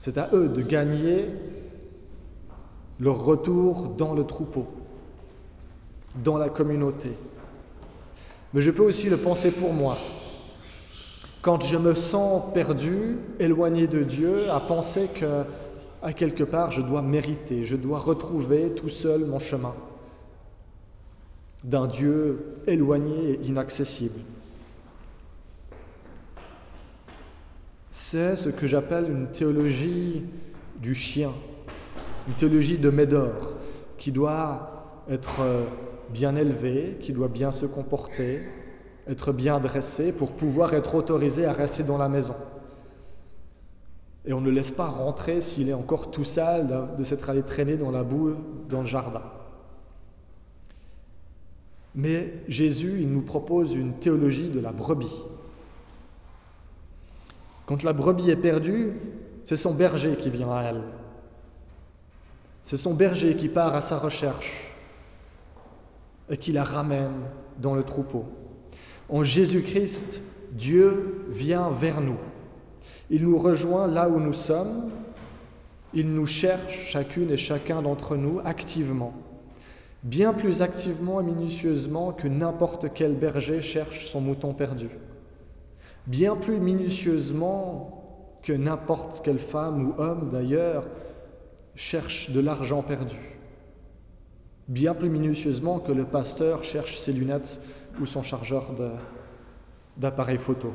C'est 0.00 0.16
à 0.16 0.30
eux 0.32 0.48
de 0.48 0.62
gagner 0.62 1.28
leur 2.98 3.22
retour 3.22 3.88
dans 3.88 4.14
le 4.14 4.24
troupeau, 4.24 4.66
dans 6.24 6.38
la 6.38 6.48
communauté. 6.48 7.10
Mais 8.54 8.62
je 8.62 8.70
peux 8.70 8.82
aussi 8.82 9.10
le 9.10 9.18
penser 9.18 9.50
pour 9.50 9.74
moi. 9.74 9.98
Quand 11.42 11.62
je 11.62 11.76
me 11.76 11.94
sens 11.94 12.42
perdu, 12.52 13.18
éloigné 13.38 13.86
de 13.86 14.02
Dieu, 14.02 14.50
à 14.50 14.60
penser 14.60 15.08
que, 15.14 15.44
à 16.02 16.12
quelque 16.12 16.44
part, 16.44 16.72
je 16.72 16.82
dois 16.82 17.02
mériter, 17.02 17.64
je 17.64 17.76
dois 17.76 17.98
retrouver 17.98 18.72
tout 18.74 18.88
seul 18.88 19.24
mon 19.24 19.38
chemin 19.38 19.74
d'un 21.64 21.86
Dieu 21.86 22.56
éloigné 22.66 23.32
et 23.32 23.46
inaccessible. 23.46 24.18
C'est 27.90 28.36
ce 28.36 28.48
que 28.48 28.66
j'appelle 28.66 29.10
une 29.10 29.26
théologie 29.26 30.22
du 30.80 30.94
chien, 30.94 31.32
une 32.28 32.34
théologie 32.34 32.78
de 32.78 32.88
Médor, 32.88 33.56
qui 33.98 34.10
doit 34.10 35.04
être 35.10 35.42
bien 36.10 36.34
élevée, 36.34 36.96
qui 37.00 37.12
doit 37.12 37.28
bien 37.28 37.52
se 37.52 37.66
comporter, 37.66 38.42
être 39.06 39.32
bien 39.32 39.60
dressé 39.60 40.12
pour 40.12 40.32
pouvoir 40.32 40.72
être 40.72 40.94
autorisé 40.94 41.44
à 41.44 41.52
rester 41.52 41.82
dans 41.82 41.98
la 41.98 42.08
maison. 42.08 42.36
Et 44.30 44.32
on 44.32 44.40
ne 44.40 44.50
laisse 44.50 44.70
pas 44.70 44.86
rentrer 44.86 45.40
s'il 45.40 45.70
est 45.70 45.74
encore 45.74 46.12
tout 46.12 46.22
sale 46.22 46.94
de 46.96 47.02
s'être 47.02 47.30
allé 47.30 47.42
traîner 47.42 47.76
dans 47.76 47.90
la 47.90 48.04
boue 48.04 48.36
dans 48.68 48.82
le 48.82 48.86
jardin. 48.86 49.24
Mais 51.96 52.34
Jésus, 52.46 52.98
il 53.00 53.10
nous 53.10 53.22
propose 53.22 53.74
une 53.74 53.94
théologie 53.94 54.48
de 54.48 54.60
la 54.60 54.70
brebis. 54.70 55.24
Quand 57.66 57.82
la 57.82 57.92
brebis 57.92 58.30
est 58.30 58.36
perdue, 58.36 58.92
c'est 59.44 59.56
son 59.56 59.74
berger 59.74 60.14
qui 60.14 60.30
vient 60.30 60.52
à 60.52 60.62
elle. 60.62 60.82
C'est 62.62 62.76
son 62.76 62.94
berger 62.94 63.34
qui 63.34 63.48
part 63.48 63.74
à 63.74 63.80
sa 63.80 63.98
recherche 63.98 64.76
et 66.28 66.36
qui 66.36 66.52
la 66.52 66.62
ramène 66.62 67.24
dans 67.58 67.74
le 67.74 67.82
troupeau. 67.82 68.26
En 69.08 69.24
Jésus-Christ, 69.24 70.22
Dieu 70.52 71.24
vient 71.30 71.68
vers 71.68 72.00
nous. 72.00 72.18
Il 73.10 73.24
nous 73.24 73.38
rejoint 73.38 73.88
là 73.88 74.08
où 74.08 74.20
nous 74.20 74.32
sommes. 74.32 74.90
Il 75.92 76.14
nous 76.14 76.26
cherche, 76.26 76.86
chacune 76.86 77.30
et 77.30 77.36
chacun 77.36 77.82
d'entre 77.82 78.16
nous, 78.16 78.40
activement. 78.44 79.12
Bien 80.04 80.32
plus 80.32 80.62
activement 80.62 81.20
et 81.20 81.24
minutieusement 81.24 82.12
que 82.12 82.28
n'importe 82.28 82.92
quel 82.94 83.14
berger 83.14 83.60
cherche 83.60 84.06
son 84.06 84.20
mouton 84.20 84.54
perdu. 84.54 84.88
Bien 86.06 86.36
plus 86.36 86.60
minutieusement 86.60 88.00
que 88.42 88.52
n'importe 88.52 89.20
quelle 89.22 89.38
femme 89.38 89.88
ou 89.88 90.00
homme 90.00 90.30
d'ailleurs 90.30 90.86
cherche 91.74 92.30
de 92.30 92.40
l'argent 92.40 92.82
perdu, 92.82 93.20
bien 94.68 94.94
plus 94.94 95.10
minutieusement 95.10 95.78
que 95.78 95.92
le 95.92 96.04
pasteur 96.04 96.64
cherche 96.64 96.98
ses 96.98 97.12
lunettes 97.12 97.60
ou 98.00 98.06
son 98.06 98.22
chargeur 98.22 98.72
d'appareil 99.96 100.38
photo. 100.38 100.72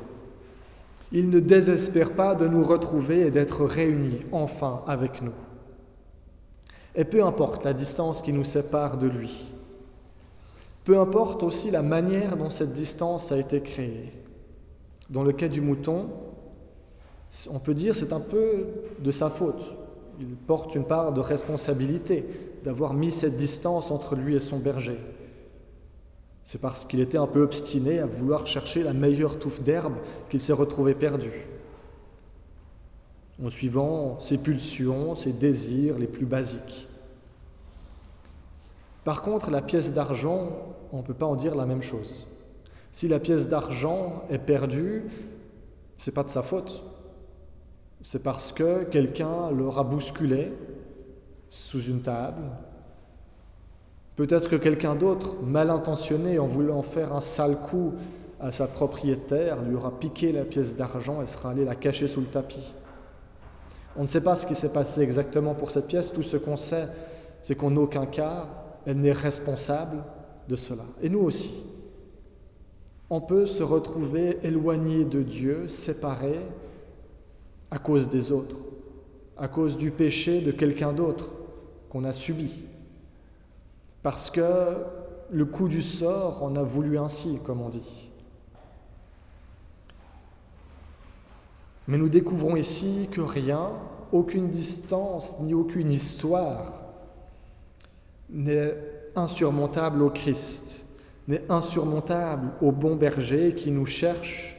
Il 1.15 1.29
ne 1.29 1.39
désespère 1.39 2.13
pas 2.13 2.35
de 2.35 2.45
nous 2.45 2.63
retrouver 2.63 3.21
et 3.21 3.31
d'être 3.31 3.65
réunis 3.65 4.21
enfin 4.31 4.83
avec 4.85 5.23
nous. 5.23 5.33
Et 6.93 7.05
peu 7.05 7.23
importe 7.23 7.63
la 7.63 7.73
distance 7.73 8.21
qui 8.21 8.33
nous 8.33 8.43
sépare 8.43 8.97
de 8.97 9.07
lui, 9.07 9.45
peu 10.83 10.99
importe 10.99 11.41
aussi 11.41 11.71
la 11.71 11.81
manière 11.81 12.37
dont 12.37 12.51
cette 12.51 12.73
distance 12.73 13.31
a 13.31 13.37
été 13.39 13.61
créée. 13.61 14.11
Dans 15.09 15.23
le 15.23 15.31
cas 15.31 15.47
du 15.47 15.61
mouton, 15.61 16.09
on 17.49 17.59
peut 17.59 17.73
dire 17.73 17.95
c'est 17.95 18.13
un 18.13 18.19
peu 18.19 18.67
de 18.99 19.09
sa 19.09 19.31
faute 19.31 19.73
il 20.19 20.35
porte 20.35 20.75
une 20.75 20.85
part 20.85 21.13
de 21.13 21.21
responsabilité 21.21 22.25
d'avoir 22.63 22.93
mis 22.93 23.11
cette 23.11 23.37
distance 23.37 23.91
entre 23.91 24.15
lui 24.15 24.35
et 24.35 24.39
son 24.39 24.59
berger. 24.59 24.97
C'est 26.45 26.61
parce 26.61 26.85
qu'il 26.85 26.99
était 26.99 27.17
un 27.17 27.25
peu 27.25 27.41
obstiné 27.41 27.97
à 27.97 28.05
vouloir 28.05 28.45
chercher 28.45 28.83
la 28.83 28.93
meilleure 28.93 29.39
touffe 29.39 29.63
d'herbe 29.63 29.95
qu'il 30.29 30.39
s'est 30.39 30.53
retrouvé 30.53 30.93
perdu. 30.93 31.31
En 33.43 33.49
suivant 33.49 34.19
ses 34.19 34.37
pulsions, 34.37 35.15
ses 35.15 35.33
désirs 35.33 35.97
les 35.97 36.05
plus 36.05 36.27
basiques. 36.27 36.87
Par 39.03 39.23
contre, 39.23 39.49
la 39.49 39.63
pièce 39.63 39.93
d'argent, 39.93 40.75
on 40.91 40.97
ne 40.97 41.01
peut 41.01 41.15
pas 41.15 41.25
en 41.25 41.35
dire 41.35 41.55
la 41.55 41.65
même 41.65 41.81
chose. 41.81 42.27
Si 42.91 43.07
la 43.07 43.19
pièce 43.19 43.49
d'argent 43.49 44.23
est 44.29 44.37
perdue, 44.37 45.05
c'est 45.97 46.13
pas 46.13 46.23
de 46.23 46.29
sa 46.29 46.43
faute. 46.43 46.83
C'est 48.03 48.21
parce 48.21 48.51
que 48.51 48.83
quelqu'un 48.83 49.49
l'aura 49.49 49.83
bousculé 49.83 50.53
sous 51.49 51.81
une 51.81 52.03
table. 52.03 52.43
Peut-être 54.15 54.49
que 54.49 54.55
quelqu'un 54.55 54.95
d'autre, 54.95 55.35
mal 55.43 55.69
intentionné 55.69 56.39
en 56.39 56.47
voulant 56.47 56.81
faire 56.81 57.13
un 57.13 57.19
sale 57.19 57.57
coup 57.57 57.93
à 58.39 58.51
sa 58.51 58.67
propriétaire, 58.67 59.61
lui 59.63 59.75
aura 59.75 59.99
piqué 59.99 60.31
la 60.31 60.45
pièce 60.45 60.75
d'argent 60.75 61.21
et 61.21 61.27
sera 61.27 61.51
allé 61.51 61.65
la 61.65 61.75
cacher 61.75 62.07
sous 62.07 62.21
le 62.21 62.27
tapis. 62.27 62.73
On 63.97 64.03
ne 64.03 64.07
sait 64.07 64.21
pas 64.21 64.35
ce 64.35 64.45
qui 64.45 64.55
s'est 64.55 64.73
passé 64.73 65.01
exactement 65.01 65.53
pour 65.53 65.71
cette 65.71 65.87
pièce. 65.87 66.11
Tout 66.11 66.23
ce 66.23 66.37
qu'on 66.37 66.57
sait, 66.57 66.87
c'est 67.41 67.55
qu'en 67.55 67.75
aucun 67.75 68.05
cas, 68.05 68.47
elle 68.85 68.99
n'est 68.99 69.11
responsable 69.11 70.03
de 70.47 70.55
cela. 70.55 70.83
Et 71.01 71.09
nous 71.09 71.21
aussi. 71.21 71.63
On 73.09 73.21
peut 73.21 73.45
se 73.45 73.63
retrouver 73.63 74.39
éloigné 74.43 75.05
de 75.05 75.21
Dieu, 75.21 75.67
séparé 75.67 76.39
à 77.71 77.77
cause 77.77 78.09
des 78.09 78.31
autres, 78.31 78.57
à 79.37 79.47
cause 79.47 79.77
du 79.77 79.91
péché 79.91 80.41
de 80.41 80.51
quelqu'un 80.51 80.91
d'autre 80.91 81.29
qu'on 81.89 82.03
a 82.03 82.11
subi. 82.11 82.65
Parce 84.05 84.29
que 84.29 84.83
le 85.31 85.45
coup 85.45 85.67
du 85.67 85.81
sort 85.81 86.43
en 86.43 86.55
a 86.55 86.61
voulu 86.61 86.99
ainsi, 86.99 87.39
comme 87.43 87.59
on 87.59 87.69
dit. 87.69 88.11
Mais 91.87 91.97
nous 91.97 92.07
découvrons 92.07 92.55
ici 92.55 93.09
que 93.11 93.21
rien, 93.21 93.71
aucune 94.11 94.49
distance 94.49 95.39
ni 95.39 95.55
aucune 95.55 95.91
histoire 95.91 96.83
n'est 98.29 98.77
insurmontable 99.15 100.03
au 100.03 100.11
Christ, 100.11 100.85
n'est 101.27 101.41
insurmontable 101.49 102.51
au 102.61 102.71
bon 102.71 102.97
berger 102.97 103.55
qui 103.55 103.71
nous 103.71 103.87
cherche 103.87 104.55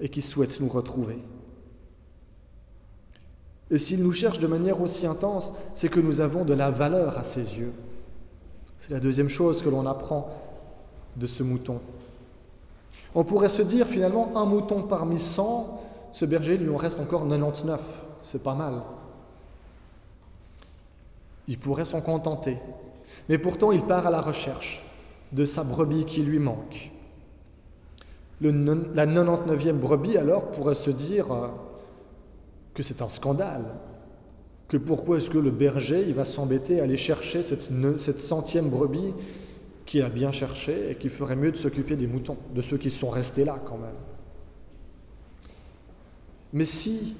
et 0.00 0.08
qui 0.08 0.22
souhaite 0.22 0.58
nous 0.62 0.68
retrouver. 0.70 1.18
Et 3.70 3.78
s'il 3.78 4.02
nous 4.02 4.12
cherche 4.12 4.40
de 4.40 4.46
manière 4.46 4.80
aussi 4.80 5.06
intense, 5.06 5.54
c'est 5.74 5.88
que 5.88 6.00
nous 6.00 6.20
avons 6.20 6.44
de 6.44 6.54
la 6.54 6.70
valeur 6.70 7.16
à 7.16 7.24
ses 7.24 7.58
yeux. 7.58 7.72
C'est 8.78 8.90
la 8.90 9.00
deuxième 9.00 9.28
chose 9.28 9.62
que 9.62 9.68
l'on 9.68 9.86
apprend 9.86 10.28
de 11.16 11.26
ce 11.26 11.42
mouton. 11.42 11.80
On 13.14 13.24
pourrait 13.24 13.48
se 13.48 13.62
dire 13.62 13.86
finalement 13.86 14.36
un 14.36 14.44
mouton 14.44 14.82
parmi 14.82 15.18
100, 15.18 15.82
ce 16.12 16.24
berger 16.24 16.56
lui 16.56 16.70
en 16.70 16.76
reste 16.76 17.00
encore 17.00 17.28
99, 17.28 18.04
c'est 18.22 18.42
pas 18.42 18.54
mal. 18.54 18.82
Il 21.46 21.58
pourrait 21.58 21.84
s'en 21.84 22.00
contenter, 22.00 22.58
mais 23.28 23.38
pourtant 23.38 23.72
il 23.72 23.82
part 23.82 24.06
à 24.06 24.10
la 24.10 24.20
recherche 24.20 24.84
de 25.32 25.44
sa 25.44 25.64
brebis 25.64 26.04
qui 26.04 26.22
lui 26.22 26.38
manque. 26.38 26.90
La 28.40 29.06
99e 29.06 29.72
brebis 29.72 30.16
alors 30.16 30.50
pourrait 30.50 30.74
se 30.74 30.90
dire 30.90 31.30
euh, 31.32 31.48
que 32.74 32.82
c'est 32.82 33.02
un 33.02 33.08
scandale, 33.08 33.64
que 34.68 34.76
pourquoi 34.76 35.18
est-ce 35.18 35.30
que 35.30 35.38
le 35.38 35.50
berger 35.50 36.04
il 36.06 36.14
va 36.14 36.24
s'embêter 36.24 36.80
à 36.80 36.84
aller 36.84 36.96
chercher 36.96 37.42
cette, 37.42 37.68
cette 37.98 38.20
centième 38.20 38.70
brebis 38.70 39.14
qui 39.86 40.00
a 40.00 40.08
bien 40.08 40.30
cherché 40.30 40.90
et 40.90 40.94
qui 40.94 41.08
ferait 41.08 41.34
mieux 41.34 41.50
de 41.50 41.56
s'occuper 41.56 41.96
des 41.96 42.06
moutons, 42.06 42.36
de 42.54 42.62
ceux 42.62 42.78
qui 42.78 42.90
sont 42.90 43.10
restés 43.10 43.44
là 43.44 43.58
quand 43.66 43.78
même. 43.78 43.96
Mais 46.52 46.64
si 46.64 47.16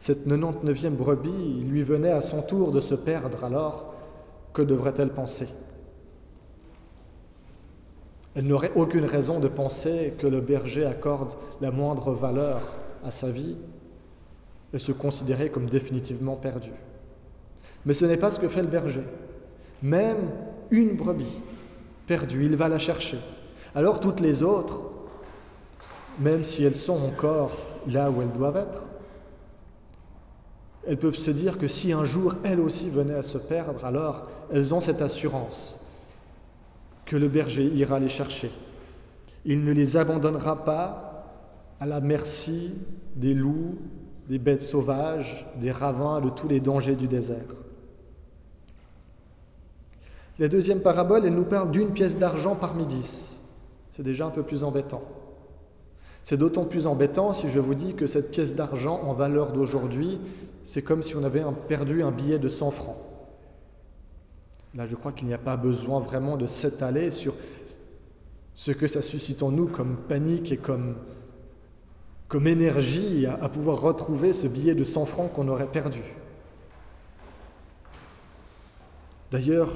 cette 0.00 0.26
99e 0.26 0.90
brebis 0.90 1.64
lui 1.68 1.82
venait 1.82 2.10
à 2.10 2.20
son 2.20 2.42
tour 2.42 2.72
de 2.72 2.80
se 2.80 2.94
perdre, 2.94 3.44
alors 3.44 3.94
que 4.52 4.62
devrait-elle 4.62 5.10
penser? 5.10 5.48
Elle 8.34 8.46
n'aurait 8.46 8.72
aucune 8.74 9.04
raison 9.04 9.38
de 9.38 9.48
penser 9.48 10.14
que 10.18 10.26
le 10.26 10.40
berger 10.40 10.84
accorde 10.84 11.34
la 11.60 11.70
moindre 11.70 12.12
valeur 12.12 12.74
à 13.04 13.10
sa 13.10 13.30
vie 13.30 13.56
et 14.74 14.78
se 14.78 14.92
considérer 14.92 15.48
comme 15.48 15.70
définitivement 15.70 16.34
perdu. 16.34 16.72
Mais 17.86 17.94
ce 17.94 18.04
n'est 18.04 18.16
pas 18.16 18.30
ce 18.30 18.40
que 18.40 18.48
fait 18.48 18.62
le 18.62 18.68
berger. 18.68 19.04
Même 19.82 20.30
une 20.70 20.96
brebis 20.96 21.40
perdue, 22.06 22.44
il 22.44 22.56
va 22.56 22.68
la 22.68 22.78
chercher. 22.78 23.18
Alors 23.74 24.00
toutes 24.00 24.20
les 24.20 24.42
autres, 24.42 24.82
même 26.18 26.44
si 26.44 26.64
elles 26.64 26.74
sont 26.74 27.00
encore 27.02 27.56
là 27.86 28.10
où 28.10 28.20
elles 28.20 28.32
doivent 28.32 28.56
être, 28.56 28.88
elles 30.86 30.98
peuvent 30.98 31.16
se 31.16 31.30
dire 31.30 31.56
que 31.56 31.68
si 31.68 31.92
un 31.92 32.04
jour 32.04 32.34
elles 32.44 32.60
aussi 32.60 32.90
venaient 32.90 33.14
à 33.14 33.22
se 33.22 33.38
perdre, 33.38 33.84
alors 33.84 34.28
elles 34.52 34.74
ont 34.74 34.80
cette 34.80 35.00
assurance 35.00 35.80
que 37.06 37.16
le 37.16 37.28
berger 37.28 37.64
ira 37.64 38.00
les 38.00 38.08
chercher. 38.08 38.50
Il 39.44 39.64
ne 39.64 39.72
les 39.72 39.96
abandonnera 39.96 40.64
pas 40.64 41.14
à 41.80 41.86
la 41.86 42.00
merci 42.00 42.72
des 43.14 43.34
loups, 43.34 43.76
des 44.28 44.38
bêtes 44.38 44.62
sauvages, 44.62 45.46
des 45.60 45.70
ravins, 45.70 46.20
de 46.20 46.30
tous 46.30 46.48
les 46.48 46.60
dangers 46.60 46.96
du 46.96 47.08
désert. 47.08 47.54
La 50.38 50.48
deuxième 50.48 50.80
parabole, 50.80 51.24
elle 51.24 51.34
nous 51.34 51.44
parle 51.44 51.70
d'une 51.70 51.92
pièce 51.92 52.18
d'argent 52.18 52.56
parmi 52.56 52.86
dix. 52.86 53.40
C'est 53.92 54.02
déjà 54.02 54.26
un 54.26 54.30
peu 54.30 54.42
plus 54.42 54.64
embêtant. 54.64 55.02
C'est 56.24 56.38
d'autant 56.38 56.64
plus 56.64 56.86
embêtant 56.86 57.32
si 57.32 57.48
je 57.48 57.60
vous 57.60 57.74
dis 57.74 57.94
que 57.94 58.06
cette 58.06 58.30
pièce 58.30 58.54
d'argent 58.54 59.00
en 59.02 59.12
valeur 59.12 59.52
d'aujourd'hui, 59.52 60.18
c'est 60.64 60.82
comme 60.82 61.02
si 61.02 61.14
on 61.14 61.22
avait 61.22 61.44
perdu 61.68 62.02
un 62.02 62.10
billet 62.10 62.38
de 62.38 62.48
100 62.48 62.70
francs. 62.70 62.96
Là, 64.74 64.86
je 64.86 64.96
crois 64.96 65.12
qu'il 65.12 65.28
n'y 65.28 65.34
a 65.34 65.38
pas 65.38 65.56
besoin 65.56 66.00
vraiment 66.00 66.36
de 66.36 66.46
s'étaler 66.46 67.10
sur 67.10 67.34
ce 68.54 68.72
que 68.72 68.86
ça 68.86 69.02
suscite 69.02 69.42
en 69.42 69.50
nous 69.50 69.68
comme 69.68 69.96
panique 70.08 70.50
et 70.50 70.56
comme, 70.56 70.96
comme 72.34 72.48
énergie 72.48 73.26
à, 73.26 73.48
pouvoir 73.48 73.80
retrouver 73.80 74.32
ce 74.32 74.48
billet 74.48 74.74
de 74.74 74.82
100 74.82 75.04
francs 75.04 75.32
qu'on 75.32 75.46
aurait 75.46 75.68
perdu. 75.68 76.02
D'ailleurs, 79.30 79.70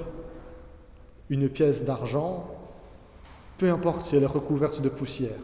une 1.30 1.48
pièce 1.48 1.84
d'argent, 1.84 2.50
peu 3.58 3.70
importe 3.70 4.02
si 4.02 4.16
elle 4.16 4.24
est 4.24 4.26
recouverte 4.26 4.82
de 4.82 4.88
poussière, 4.88 5.38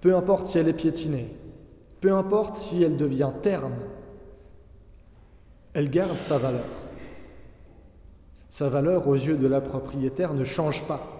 peu 0.00 0.14
importe 0.14 0.46
si 0.46 0.60
elle 0.60 0.68
est 0.68 0.74
piétinée, 0.74 1.28
peu 2.00 2.12
importe 2.12 2.54
si 2.54 2.84
elle 2.84 2.96
devient 2.96 3.32
terne, 3.42 3.74
elle 5.72 5.90
garde 5.90 6.20
sa 6.20 6.38
valeur. 6.38 6.70
Sa 8.48 8.68
valeur 8.68 9.08
aux 9.08 9.16
yeux 9.16 9.38
de 9.38 9.48
la 9.48 9.60
propriétaire 9.60 10.34
ne 10.34 10.44
change 10.44 10.84
pas. 10.84 11.17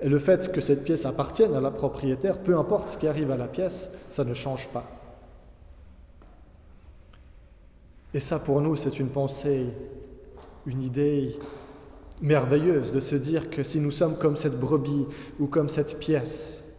Et 0.00 0.08
le 0.08 0.18
fait 0.18 0.52
que 0.52 0.60
cette 0.60 0.84
pièce 0.84 1.06
appartienne 1.06 1.54
à 1.54 1.60
la 1.60 1.70
propriétaire, 1.70 2.38
peu 2.38 2.56
importe 2.56 2.90
ce 2.90 2.98
qui 2.98 3.06
arrive 3.06 3.30
à 3.30 3.36
la 3.36 3.48
pièce, 3.48 3.92
ça 4.10 4.24
ne 4.24 4.34
change 4.34 4.68
pas. 4.68 4.84
Et 8.12 8.20
ça, 8.20 8.38
pour 8.38 8.60
nous, 8.60 8.76
c'est 8.76 8.98
une 8.98 9.08
pensée, 9.08 9.66
une 10.66 10.82
idée 10.82 11.38
merveilleuse 12.20 12.92
de 12.92 13.00
se 13.00 13.16
dire 13.16 13.50
que 13.50 13.62
si 13.62 13.80
nous 13.80 13.90
sommes 13.90 14.16
comme 14.16 14.36
cette 14.36 14.58
brebis 14.58 15.06
ou 15.38 15.46
comme 15.46 15.68
cette 15.68 15.98
pièce, 15.98 16.78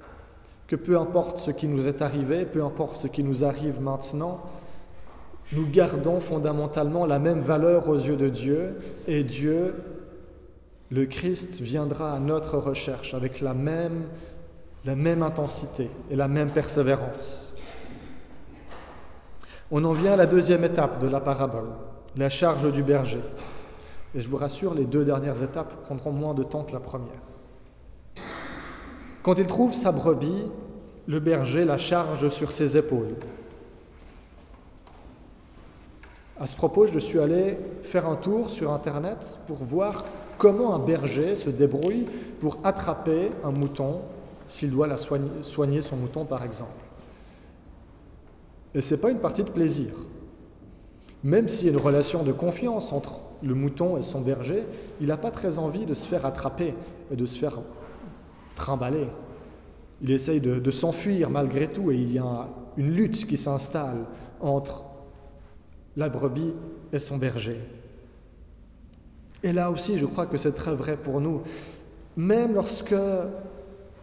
que 0.68 0.76
peu 0.76 1.00
importe 1.00 1.38
ce 1.40 1.52
qui 1.52 1.68
nous 1.68 1.88
est 1.88 2.02
arrivé, 2.02 2.46
peu 2.46 2.64
importe 2.64 2.98
ce 2.98 3.08
qui 3.08 3.24
nous 3.24 3.44
arrive 3.44 3.82
maintenant, 3.82 4.42
nous 5.54 5.66
gardons 5.66 6.20
fondamentalement 6.20 7.06
la 7.06 7.20
même 7.20 7.40
valeur 7.40 7.88
aux 7.88 7.96
yeux 7.96 8.18
de 8.18 8.28
Dieu 8.30 8.78
et 9.08 9.24
Dieu, 9.24 9.76
le 10.90 11.06
Christ, 11.06 11.60
viendra 11.62 12.14
à 12.14 12.20
notre 12.20 12.58
recherche 12.58 13.14
avec 13.14 13.42
la 13.42 13.54
même, 13.54 14.06
la 14.86 14.96
même 14.96 15.22
intensité 15.22 15.90
et 16.10 16.16
la 16.16 16.28
même 16.28 16.50
persévérance. 16.50 17.56
On 19.70 19.84
en 19.84 19.92
vient 19.92 20.14
à 20.14 20.18
la 20.18 20.26
deuxième 20.26 20.64
étape 20.64 21.02
de 21.02 21.08
la 21.08 21.20
parabole, 21.20 21.70
la 22.16 22.30
charge 22.30 22.72
du 22.72 22.84
berger. 22.84 23.22
Et 24.16 24.22
je 24.22 24.30
vous 24.30 24.38
rassure, 24.38 24.74
les 24.74 24.86
deux 24.86 25.04
dernières 25.04 25.44
étapes 25.44 25.84
prendront 25.84 26.12
moins 26.12 26.34
de 26.34 26.44
temps 26.44 26.64
que 26.64 26.72
la 26.72 26.80
première. 26.80 27.12
Quand 29.24 29.38
il 29.38 29.48
trouve 29.48 29.74
sa 29.74 29.92
brebis, 29.92 30.48
le 31.06 31.20
berger 31.20 31.66
la 31.66 31.78
charge 31.78 32.30
sur 32.30 32.52
ses 32.52 32.78
épaules. 32.78 33.16
À 36.40 36.48
ce 36.48 36.56
propos, 36.56 36.86
je 36.86 37.00
suis 37.00 37.20
allé 37.20 37.58
faire 37.84 38.08
un 38.08 38.16
tour 38.16 38.50
sur 38.50 38.72
Internet 38.72 39.40
pour 39.48 39.58
voir 39.58 40.06
comment 40.38 40.74
un 40.74 40.80
berger 40.80 41.36
se 41.36 41.50
débrouille 41.50 42.08
pour 42.40 42.58
attraper 42.64 43.32
un 43.44 43.52
mouton 43.52 44.02
s'il 44.48 44.72
doit 44.72 44.88
la 44.88 44.98
soigner, 44.98 45.82
son 45.82 45.98
mouton, 45.98 46.26
par 46.26 46.44
exemple? 46.44 46.72
Et 48.74 48.82
ce 48.82 48.96
n'est 48.96 49.02
pas 49.02 49.12
une 49.12 49.20
partie 49.20 49.44
de 49.44 49.50
plaisir. 49.50 49.90
Même 51.24 51.48
s'il 51.48 51.68
y 51.68 51.70
a 51.70 51.74
une 51.74 51.80
relation 51.80 52.24
de 52.24 52.32
confiance 52.32 52.94
entre 52.94 53.20
le 53.42 53.56
mouton 53.56 53.98
et 53.98 54.02
son 54.02 54.22
berger, 54.22 54.64
il 55.02 55.08
n'a 55.08 55.18
pas 55.18 55.32
très 55.32 55.58
envie 55.58 55.86
de 55.86 55.94
se 55.94 56.08
faire 56.08 56.26
attraper 56.26 56.76
et 57.12 57.16
de 57.16 57.26
se 57.26 57.38
faire 57.38 57.60
trimballer. 58.56 59.08
Il 60.02 60.12
essaye 60.12 60.40
de 60.40 60.72
s'enfuir 60.72 61.30
malgré 61.30 61.68
tout 61.68 61.92
et 61.92 61.96
il 61.96 62.14
y 62.14 62.20
a 62.20 62.50
une 62.78 62.92
lutte 62.92 63.26
qui 63.26 63.36
s'installe 63.36 64.06
entre 64.40 64.86
la 65.96 66.10
brebis 66.10 66.54
et 66.94 67.00
son 67.00 67.18
berger. 67.18 67.58
Et 69.44 69.54
là 69.54 69.72
aussi, 69.72 69.98
je 69.98 70.06
crois 70.06 70.26
que 70.26 70.38
c'est 70.38 70.54
très 70.54 70.74
vrai 70.74 70.98
pour 70.98 71.22
nous. 71.22 71.42
même 72.16 72.56
lorsque 72.56 72.96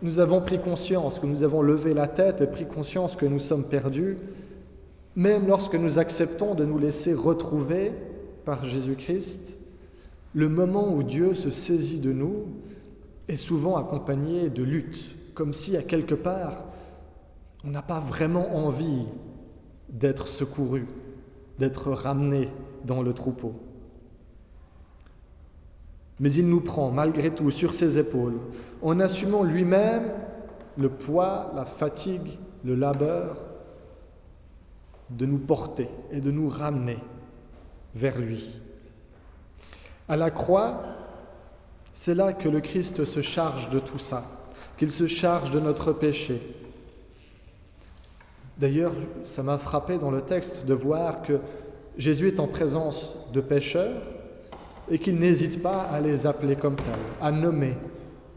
nous 0.03 0.21
avons 0.21 0.41
pris 0.41 0.61
conscience, 0.61 1.19
que 1.19 1.27
nous 1.27 1.43
avons 1.43 1.63
levé 1.63 1.95
la 1.95 2.07
tête 2.07 2.41
et 2.41 2.47
pris 2.47 2.67
conscience 2.67 3.17
que 3.17 3.27
nous 3.27 3.39
sommes 3.39 3.65
perdus, 3.65 4.19
même 5.17 5.47
lorsque 5.47 5.75
nous 5.75 5.99
acceptons 5.99 6.55
de 6.55 6.65
nous 6.65 6.79
laisser 6.79 7.15
retrouver 7.15 7.93
par 8.45 8.65
Jésus-Christ, 8.65 9.59
le 10.35 10.49
moment 10.49 10.93
où 10.93 11.03
Dieu 11.03 11.35
se 11.35 11.51
saisit 11.51 12.01
de 12.01 12.13
nous 12.13 12.47
est 13.29 13.37
souvent 13.37 13.77
accompagné 13.77 14.51
de 14.51 14.63
lutte, 14.63 15.17
comme 15.35 15.53
si 15.53 15.77
à 15.77 15.83
quelque 15.83 16.15
part, 16.15 16.65
on 17.65 17.71
n'a 17.71 17.83
pas 17.83 18.01
vraiment 18.01 18.55
envie 18.57 19.07
d'être 19.89 20.27
secouru, 20.27 20.87
d'être 21.59 21.91
ramené 21.91 22.51
dans 22.85 23.03
le 23.03 23.15
troupeau. 23.15 23.53
Mais 26.21 26.33
il 26.33 26.49
nous 26.49 26.61
prend 26.61 26.91
malgré 26.91 27.31
tout 27.31 27.51
sur 27.51 27.75
ses 27.75 27.99
épaules, 27.99 28.39
en 28.83 29.01
assumant 29.01 29.43
lui-même 29.43 30.11
le 30.77 30.89
poids, 30.89 31.53
la 31.55 31.65
fatigue, 31.65 32.39
le 32.65 32.75
labeur, 32.75 33.45
de 35.11 35.27
nous 35.27 35.39
porter 35.39 35.89
et 36.11 36.21
de 36.21 36.31
nous 36.31 36.49
ramener 36.49 36.99
vers 37.95 38.19
lui. 38.19 38.61
À 40.09 40.17
la 40.17 40.31
croix, 40.31 40.83
c'est 41.93 42.15
là 42.15 42.33
que 42.33 42.49
le 42.49 42.61
Christ 42.61 43.05
se 43.05 43.23
charge 43.23 43.71
de 43.71 43.79
tout 43.79 43.99
ça, 43.99 44.25
qu'il 44.77 44.91
se 44.91 45.07
charge 45.07 45.51
de 45.51 45.61
notre 45.61 45.93
péché. 45.93 46.41
D'ailleurs, 48.59 48.93
ça 49.25 49.43
m'a 49.43 49.59
frappé 49.59 49.99
dans 49.99 50.11
le 50.11 50.23
texte 50.23 50.67
de 50.67 50.75
voir 50.75 51.23
que 51.23 51.41
Jésus 51.97 52.29
est 52.29 52.41
en 52.41 52.49
présence 52.49 53.17
de 53.33 53.41
pécheurs 53.41 54.03
et 54.91 54.99
qu'il 54.99 55.19
n'hésite 55.19 55.63
pas 55.63 55.83
à 55.83 56.01
les 56.01 56.27
appeler 56.27 56.57
comme 56.57 56.77
tels, 56.77 56.95
à 57.21 57.31
nommer 57.33 57.77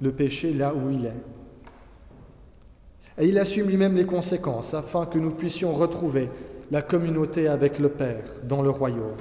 le 0.02 0.12
péché 0.12 0.54
là 0.54 0.74
où 0.74 0.90
il 0.90 1.06
est. 1.06 1.14
Et 3.20 3.28
il 3.28 3.38
assume 3.40 3.68
lui-même 3.68 3.96
les 3.96 4.06
conséquences 4.06 4.74
afin 4.74 5.06
que 5.06 5.18
nous 5.18 5.32
puissions 5.32 5.74
retrouver 5.74 6.30
la 6.70 6.82
communauté 6.82 7.48
avec 7.48 7.80
le 7.80 7.90
Père 7.90 8.24
dans 8.44 8.62
le 8.62 8.70
royaume. 8.70 9.18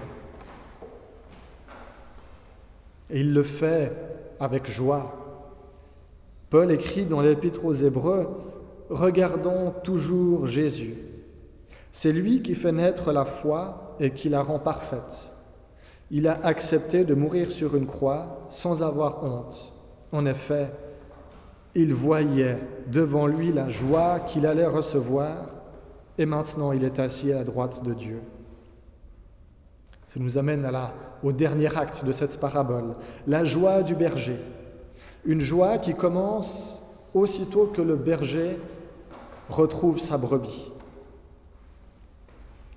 Et 3.10 3.20
il 3.20 3.32
le 3.32 3.42
fait 3.42 3.92
avec 4.38 4.70
joie. 4.70 5.14
Paul 6.50 6.70
écrit 6.70 7.06
dans 7.06 7.20
l'Épître 7.20 7.64
aux 7.64 7.72
Hébreux, 7.72 8.28
Regardons 8.88 9.72
toujours 9.82 10.46
Jésus. 10.46 10.94
C'est 11.90 12.12
lui 12.12 12.42
qui 12.42 12.54
fait 12.54 12.72
naître 12.72 13.12
la 13.12 13.24
foi 13.24 13.96
et 13.98 14.10
qui 14.10 14.28
la 14.28 14.42
rend 14.42 14.60
parfaite. 14.60 15.32
Il 16.10 16.28
a 16.28 16.38
accepté 16.44 17.04
de 17.04 17.14
mourir 17.14 17.50
sur 17.50 17.76
une 17.76 17.86
croix 17.86 18.46
sans 18.48 18.82
avoir 18.82 19.24
honte. 19.24 19.72
En 20.12 20.24
effet, 20.26 20.70
il 21.74 21.92
voyait 21.92 22.58
devant 22.86 23.26
lui 23.26 23.52
la 23.52 23.68
joie 23.68 24.20
qu'il 24.20 24.46
allait 24.46 24.66
recevoir 24.66 25.34
et 26.16 26.24
maintenant 26.24 26.72
il 26.72 26.84
est 26.84 26.98
assis 26.98 27.32
à 27.32 27.36
la 27.36 27.44
droite 27.44 27.82
de 27.82 27.92
Dieu. 27.92 28.22
Ça 30.06 30.20
nous 30.20 30.38
amène 30.38 30.70
au 31.22 31.32
dernier 31.32 31.76
acte 31.76 32.04
de 32.04 32.12
cette 32.12 32.38
parabole, 32.38 32.94
la 33.26 33.44
joie 33.44 33.82
du 33.82 33.94
berger. 33.94 34.38
Une 35.24 35.40
joie 35.40 35.78
qui 35.78 35.94
commence 35.94 36.80
aussitôt 37.12 37.66
que 37.66 37.82
le 37.82 37.96
berger 37.96 38.58
retrouve 39.50 39.98
sa 39.98 40.16
brebis. 40.16 40.72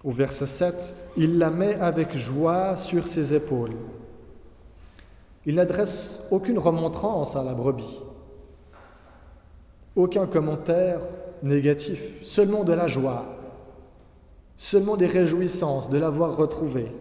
Au 0.04 0.12
verset 0.12 0.46
7, 0.46 0.96
il 1.18 1.38
la 1.38 1.50
met 1.50 1.76
avec 1.76 2.16
joie 2.16 2.78
sur 2.78 3.08
ses 3.08 3.34
épaules. 3.34 3.76
Il 5.46 5.56
n'adresse 5.56 6.22
aucune 6.32 6.58
remontrance 6.58 7.36
à 7.36 7.44
la 7.44 7.54
brebis, 7.54 8.02
aucun 9.96 10.26
commentaire 10.26 11.02
négatif, 11.44 12.02
seulement 12.24 12.64
de 12.64 12.74
la 12.74 12.88
joie, 12.88 13.26
seulement 14.56 14.96
des 14.96 15.08
réjouissances 15.08 15.90
de 15.90 15.98
l'avoir 15.98 16.38
retrouvée. 16.38 16.92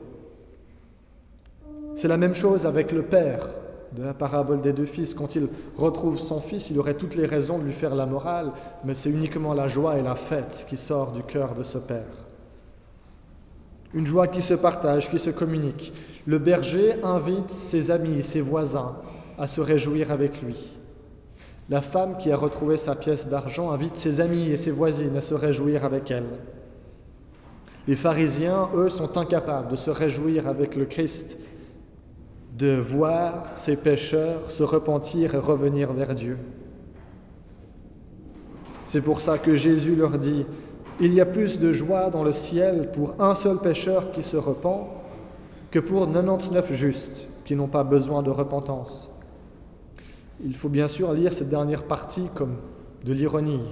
C'est 1.94 2.08
la 2.08 2.16
même 2.16 2.34
chose 2.34 2.66
avec 2.66 2.90
le 2.90 3.02
Père 3.02 3.46
de 3.92 4.02
la 4.02 4.14
parabole 4.14 4.60
des 4.60 4.72
deux 4.72 4.86
fils. 4.86 5.14
Quand 5.14 5.34
il 5.34 5.48
retrouve 5.76 6.18
son 6.18 6.40
fils, 6.40 6.70
il 6.70 6.78
aurait 6.78 6.94
toutes 6.94 7.14
les 7.14 7.26
raisons 7.26 7.58
de 7.58 7.64
lui 7.64 7.72
faire 7.72 7.94
la 7.94 8.06
morale, 8.06 8.52
mais 8.84 8.94
c'est 8.94 9.10
uniquement 9.10 9.54
la 9.54 9.68
joie 9.68 9.98
et 9.98 10.02
la 10.02 10.14
fête 10.14 10.66
qui 10.68 10.76
sort 10.76 11.12
du 11.12 11.22
cœur 11.22 11.54
de 11.54 11.62
ce 11.62 11.78
Père. 11.78 12.27
Une 13.94 14.06
joie 14.06 14.26
qui 14.26 14.42
se 14.42 14.54
partage, 14.54 15.10
qui 15.10 15.18
se 15.18 15.30
communique. 15.30 15.92
Le 16.26 16.38
berger 16.38 17.02
invite 17.02 17.50
ses 17.50 17.90
amis, 17.90 18.22
ses 18.22 18.40
voisins 18.40 18.96
à 19.38 19.46
se 19.46 19.60
réjouir 19.60 20.10
avec 20.12 20.42
lui. 20.42 20.78
La 21.70 21.80
femme 21.82 22.16
qui 22.18 22.30
a 22.32 22.36
retrouvé 22.36 22.76
sa 22.76 22.94
pièce 22.94 23.28
d'argent 23.28 23.70
invite 23.70 23.96
ses 23.96 24.20
amis 24.20 24.50
et 24.50 24.56
ses 24.56 24.70
voisines 24.70 25.16
à 25.16 25.20
se 25.20 25.34
réjouir 25.34 25.84
avec 25.84 26.10
elle. 26.10 26.28
Les 27.86 27.96
pharisiens, 27.96 28.68
eux, 28.74 28.88
sont 28.88 29.16
incapables 29.16 29.70
de 29.70 29.76
se 29.76 29.90
réjouir 29.90 30.46
avec 30.48 30.76
le 30.76 30.84
Christ, 30.84 31.44
de 32.58 32.74
voir 32.74 33.44
ces 33.54 33.76
pécheurs 33.76 34.50
se 34.50 34.62
repentir 34.62 35.34
et 35.34 35.38
revenir 35.38 35.92
vers 35.92 36.14
Dieu. 36.14 36.36
C'est 38.84 39.02
pour 39.02 39.20
ça 39.20 39.38
que 39.38 39.54
Jésus 39.54 39.94
leur 39.94 40.18
dit, 40.18 40.46
il 41.00 41.14
y 41.14 41.20
a 41.20 41.26
plus 41.26 41.58
de 41.60 41.72
joie 41.72 42.10
dans 42.10 42.24
le 42.24 42.32
ciel 42.32 42.90
pour 42.92 43.20
un 43.20 43.34
seul 43.34 43.58
pécheur 43.58 44.10
qui 44.10 44.22
se 44.22 44.36
repent 44.36 44.88
que 45.70 45.78
pour 45.78 46.06
99 46.06 46.72
justes 46.72 47.28
qui 47.44 47.54
n'ont 47.54 47.68
pas 47.68 47.84
besoin 47.84 48.22
de 48.22 48.30
repentance. 48.30 49.10
Il 50.44 50.56
faut 50.56 50.68
bien 50.68 50.88
sûr 50.88 51.12
lire 51.12 51.32
cette 51.32 51.50
dernière 51.50 51.84
partie 51.84 52.28
comme 52.34 52.56
de 53.04 53.12
l'ironie. 53.12 53.62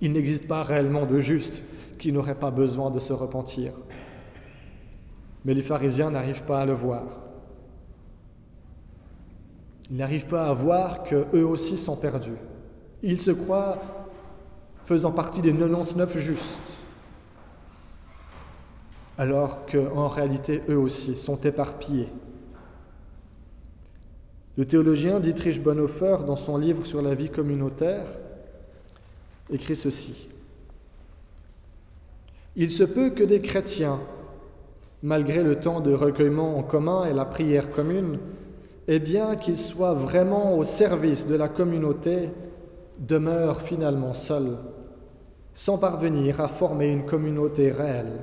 Il 0.00 0.12
n'existe 0.12 0.48
pas 0.48 0.62
réellement 0.62 1.06
de 1.06 1.20
justes 1.20 1.62
qui 1.98 2.12
n'auraient 2.12 2.34
pas 2.34 2.50
besoin 2.50 2.90
de 2.90 2.98
se 2.98 3.12
repentir. 3.12 3.72
Mais 5.44 5.54
les 5.54 5.62
pharisiens 5.62 6.10
n'arrivent 6.10 6.44
pas 6.44 6.60
à 6.60 6.66
le 6.66 6.72
voir. 6.72 7.20
Ils 9.90 9.96
n'arrivent 9.96 10.26
pas 10.26 10.48
à 10.48 10.52
voir 10.52 11.02
qu'eux 11.02 11.44
aussi 11.44 11.76
sont 11.76 11.96
perdus. 11.96 12.38
Ils 13.02 13.20
se 13.20 13.30
croient 13.30 13.78
faisant 14.84 15.12
partie 15.12 15.42
des 15.42 15.52
99 15.52 16.18
justes, 16.18 16.76
alors 19.18 19.66
qu'en 19.66 20.08
réalité, 20.08 20.62
eux 20.68 20.78
aussi 20.78 21.16
sont 21.16 21.40
éparpillés 21.40 22.08
le 24.56 24.64
théologien 24.64 25.18
Dietrich 25.18 25.60
Bonhoeffer, 25.60 26.18
dans 26.24 26.36
son 26.36 26.56
livre 26.56 26.86
sur 26.86 27.02
la 27.02 27.16
vie 27.16 27.28
communautaire, 27.28 28.06
écrit 29.50 29.74
ceci. 29.74 30.28
Il 32.54 32.70
se 32.70 32.84
peut 32.84 33.10
que 33.10 33.24
des 33.24 33.40
chrétiens, 33.40 33.98
malgré 35.02 35.42
le 35.42 35.58
temps 35.58 35.80
de 35.80 35.92
recueillement 35.92 36.56
en 36.56 36.62
commun 36.62 37.04
et 37.04 37.12
la 37.12 37.24
prière 37.24 37.72
commune, 37.72 38.20
et 38.86 39.00
bien 39.00 39.34
qu'ils 39.34 39.58
soient 39.58 39.94
vraiment 39.94 40.56
au 40.56 40.62
service 40.62 41.26
de 41.26 41.34
la 41.34 41.48
communauté, 41.48 42.30
demeurent 42.98 43.60
finalement 43.60 44.14
seuls, 44.14 44.56
sans 45.52 45.78
parvenir 45.78 46.40
à 46.40 46.48
former 46.48 46.88
une 46.88 47.06
communauté 47.06 47.70
réelle. 47.70 48.20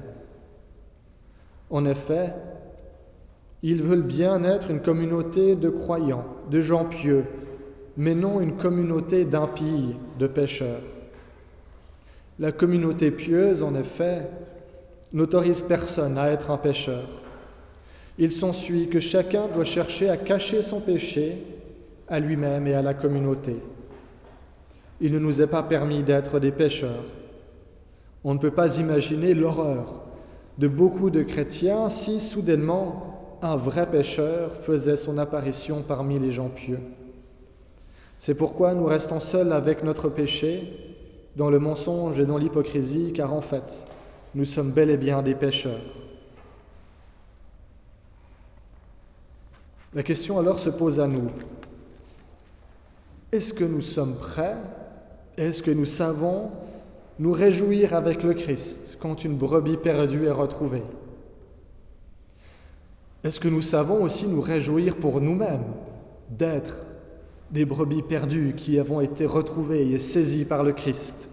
En 1.69 1.85
effet, 1.85 2.33
ils 3.63 3.81
veulent 3.81 4.01
bien 4.01 4.43
être 4.43 4.71
une 4.71 4.81
communauté 4.81 5.55
de 5.55 5.69
croyants, 5.69 6.25
de 6.49 6.61
gens 6.61 6.85
pieux, 6.85 7.25
mais 7.95 8.15
non 8.15 8.41
une 8.41 8.57
communauté 8.57 9.25
d'impies, 9.25 9.95
de 10.17 10.27
pécheurs. 10.27 10.81
La 12.39 12.51
communauté 12.51 13.11
pieuse, 13.11 13.61
en 13.61 13.75
effet, 13.75 14.27
n'autorise 15.13 15.61
personne 15.61 16.17
à 16.17 16.31
être 16.31 16.49
un 16.49 16.57
pécheur. 16.57 17.07
Il 18.17 18.31
s'ensuit 18.31 18.87
que 18.87 18.99
chacun 18.99 19.47
doit 19.47 19.63
chercher 19.63 20.09
à 20.09 20.17
cacher 20.17 20.61
son 20.61 20.79
péché 20.79 21.43
à 22.07 22.19
lui-même 22.19 22.67
et 22.67 22.73
à 22.73 22.81
la 22.81 22.93
communauté. 22.93 23.55
Il 25.01 25.11
ne 25.11 25.19
nous 25.19 25.41
est 25.41 25.47
pas 25.47 25.63
permis 25.63 26.03
d'être 26.03 26.39
des 26.39 26.51
pécheurs. 26.51 27.03
On 28.23 28.35
ne 28.35 28.39
peut 28.39 28.51
pas 28.51 28.77
imaginer 28.77 29.33
l'horreur 29.33 29.95
de 30.59 30.67
beaucoup 30.67 31.09
de 31.09 31.23
chrétiens 31.23 31.89
si 31.89 32.19
soudainement 32.19 33.37
un 33.41 33.57
vrai 33.57 33.89
pécheur 33.89 34.55
faisait 34.55 34.95
son 34.95 35.17
apparition 35.17 35.81
parmi 35.81 36.19
les 36.19 36.31
gens 36.31 36.49
pieux. 36.49 36.79
C'est 38.19 38.35
pourquoi 38.35 38.75
nous 38.75 38.85
restons 38.85 39.19
seuls 39.19 39.51
avec 39.51 39.83
notre 39.83 40.07
péché, 40.07 40.71
dans 41.35 41.49
le 41.49 41.57
mensonge 41.57 42.19
et 42.19 42.27
dans 42.27 42.37
l'hypocrisie, 42.37 43.13
car 43.13 43.33
en 43.33 43.41
fait, 43.41 43.87
nous 44.35 44.45
sommes 44.45 44.69
bel 44.69 44.91
et 44.91 44.97
bien 44.97 45.23
des 45.23 45.33
pécheurs. 45.33 45.81
La 49.95 50.03
question 50.03 50.37
alors 50.37 50.59
se 50.59 50.69
pose 50.69 50.99
à 50.99 51.07
nous. 51.07 51.31
Est-ce 53.31 53.55
que 53.55 53.63
nous 53.63 53.81
sommes 53.81 54.15
prêts 54.17 54.57
Est-ce 55.41 55.63
que 55.63 55.71
nous 55.71 55.85
savons 55.85 56.51
nous 57.17 57.31
réjouir 57.31 57.95
avec 57.95 58.21
le 58.21 58.35
Christ 58.35 58.99
quand 59.01 59.25
une 59.25 59.37
brebis 59.37 59.77
perdue 59.77 60.25
est 60.25 60.31
retrouvée. 60.31 60.83
Est-ce 63.23 63.39
que 63.39 63.47
nous 63.47 63.63
savons 63.63 64.03
aussi 64.03 64.27
nous 64.27 64.41
réjouir 64.41 64.95
pour 64.95 65.19
nous-mêmes 65.19 65.73
d'être 66.29 66.85
des 67.49 67.65
brebis 67.65 68.03
perdues 68.03 68.53
qui 68.55 68.77
avons 68.77 69.01
été 69.01 69.25
retrouvées 69.25 69.91
et 69.91 69.97
saisies 69.97 70.45
par 70.45 70.63
le 70.63 70.73
Christ. 70.73 71.29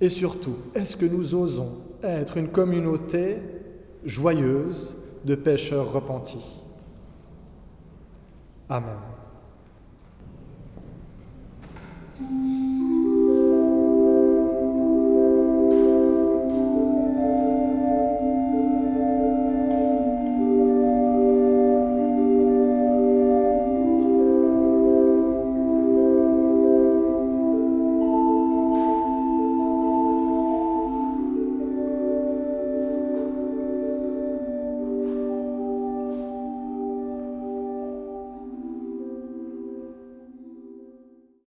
Et 0.00 0.08
surtout, 0.08 0.56
est-ce 0.74 0.96
que 0.96 1.06
nous 1.06 1.34
osons 1.34 1.76
être 2.02 2.38
une 2.38 2.48
communauté 2.48 3.36
joyeuse 4.04 4.96
de 5.26 5.34
pécheurs 5.34 5.92
repentis. 5.92 6.62
Amen. 8.68 9.13
Mm-hmm. 12.20 12.63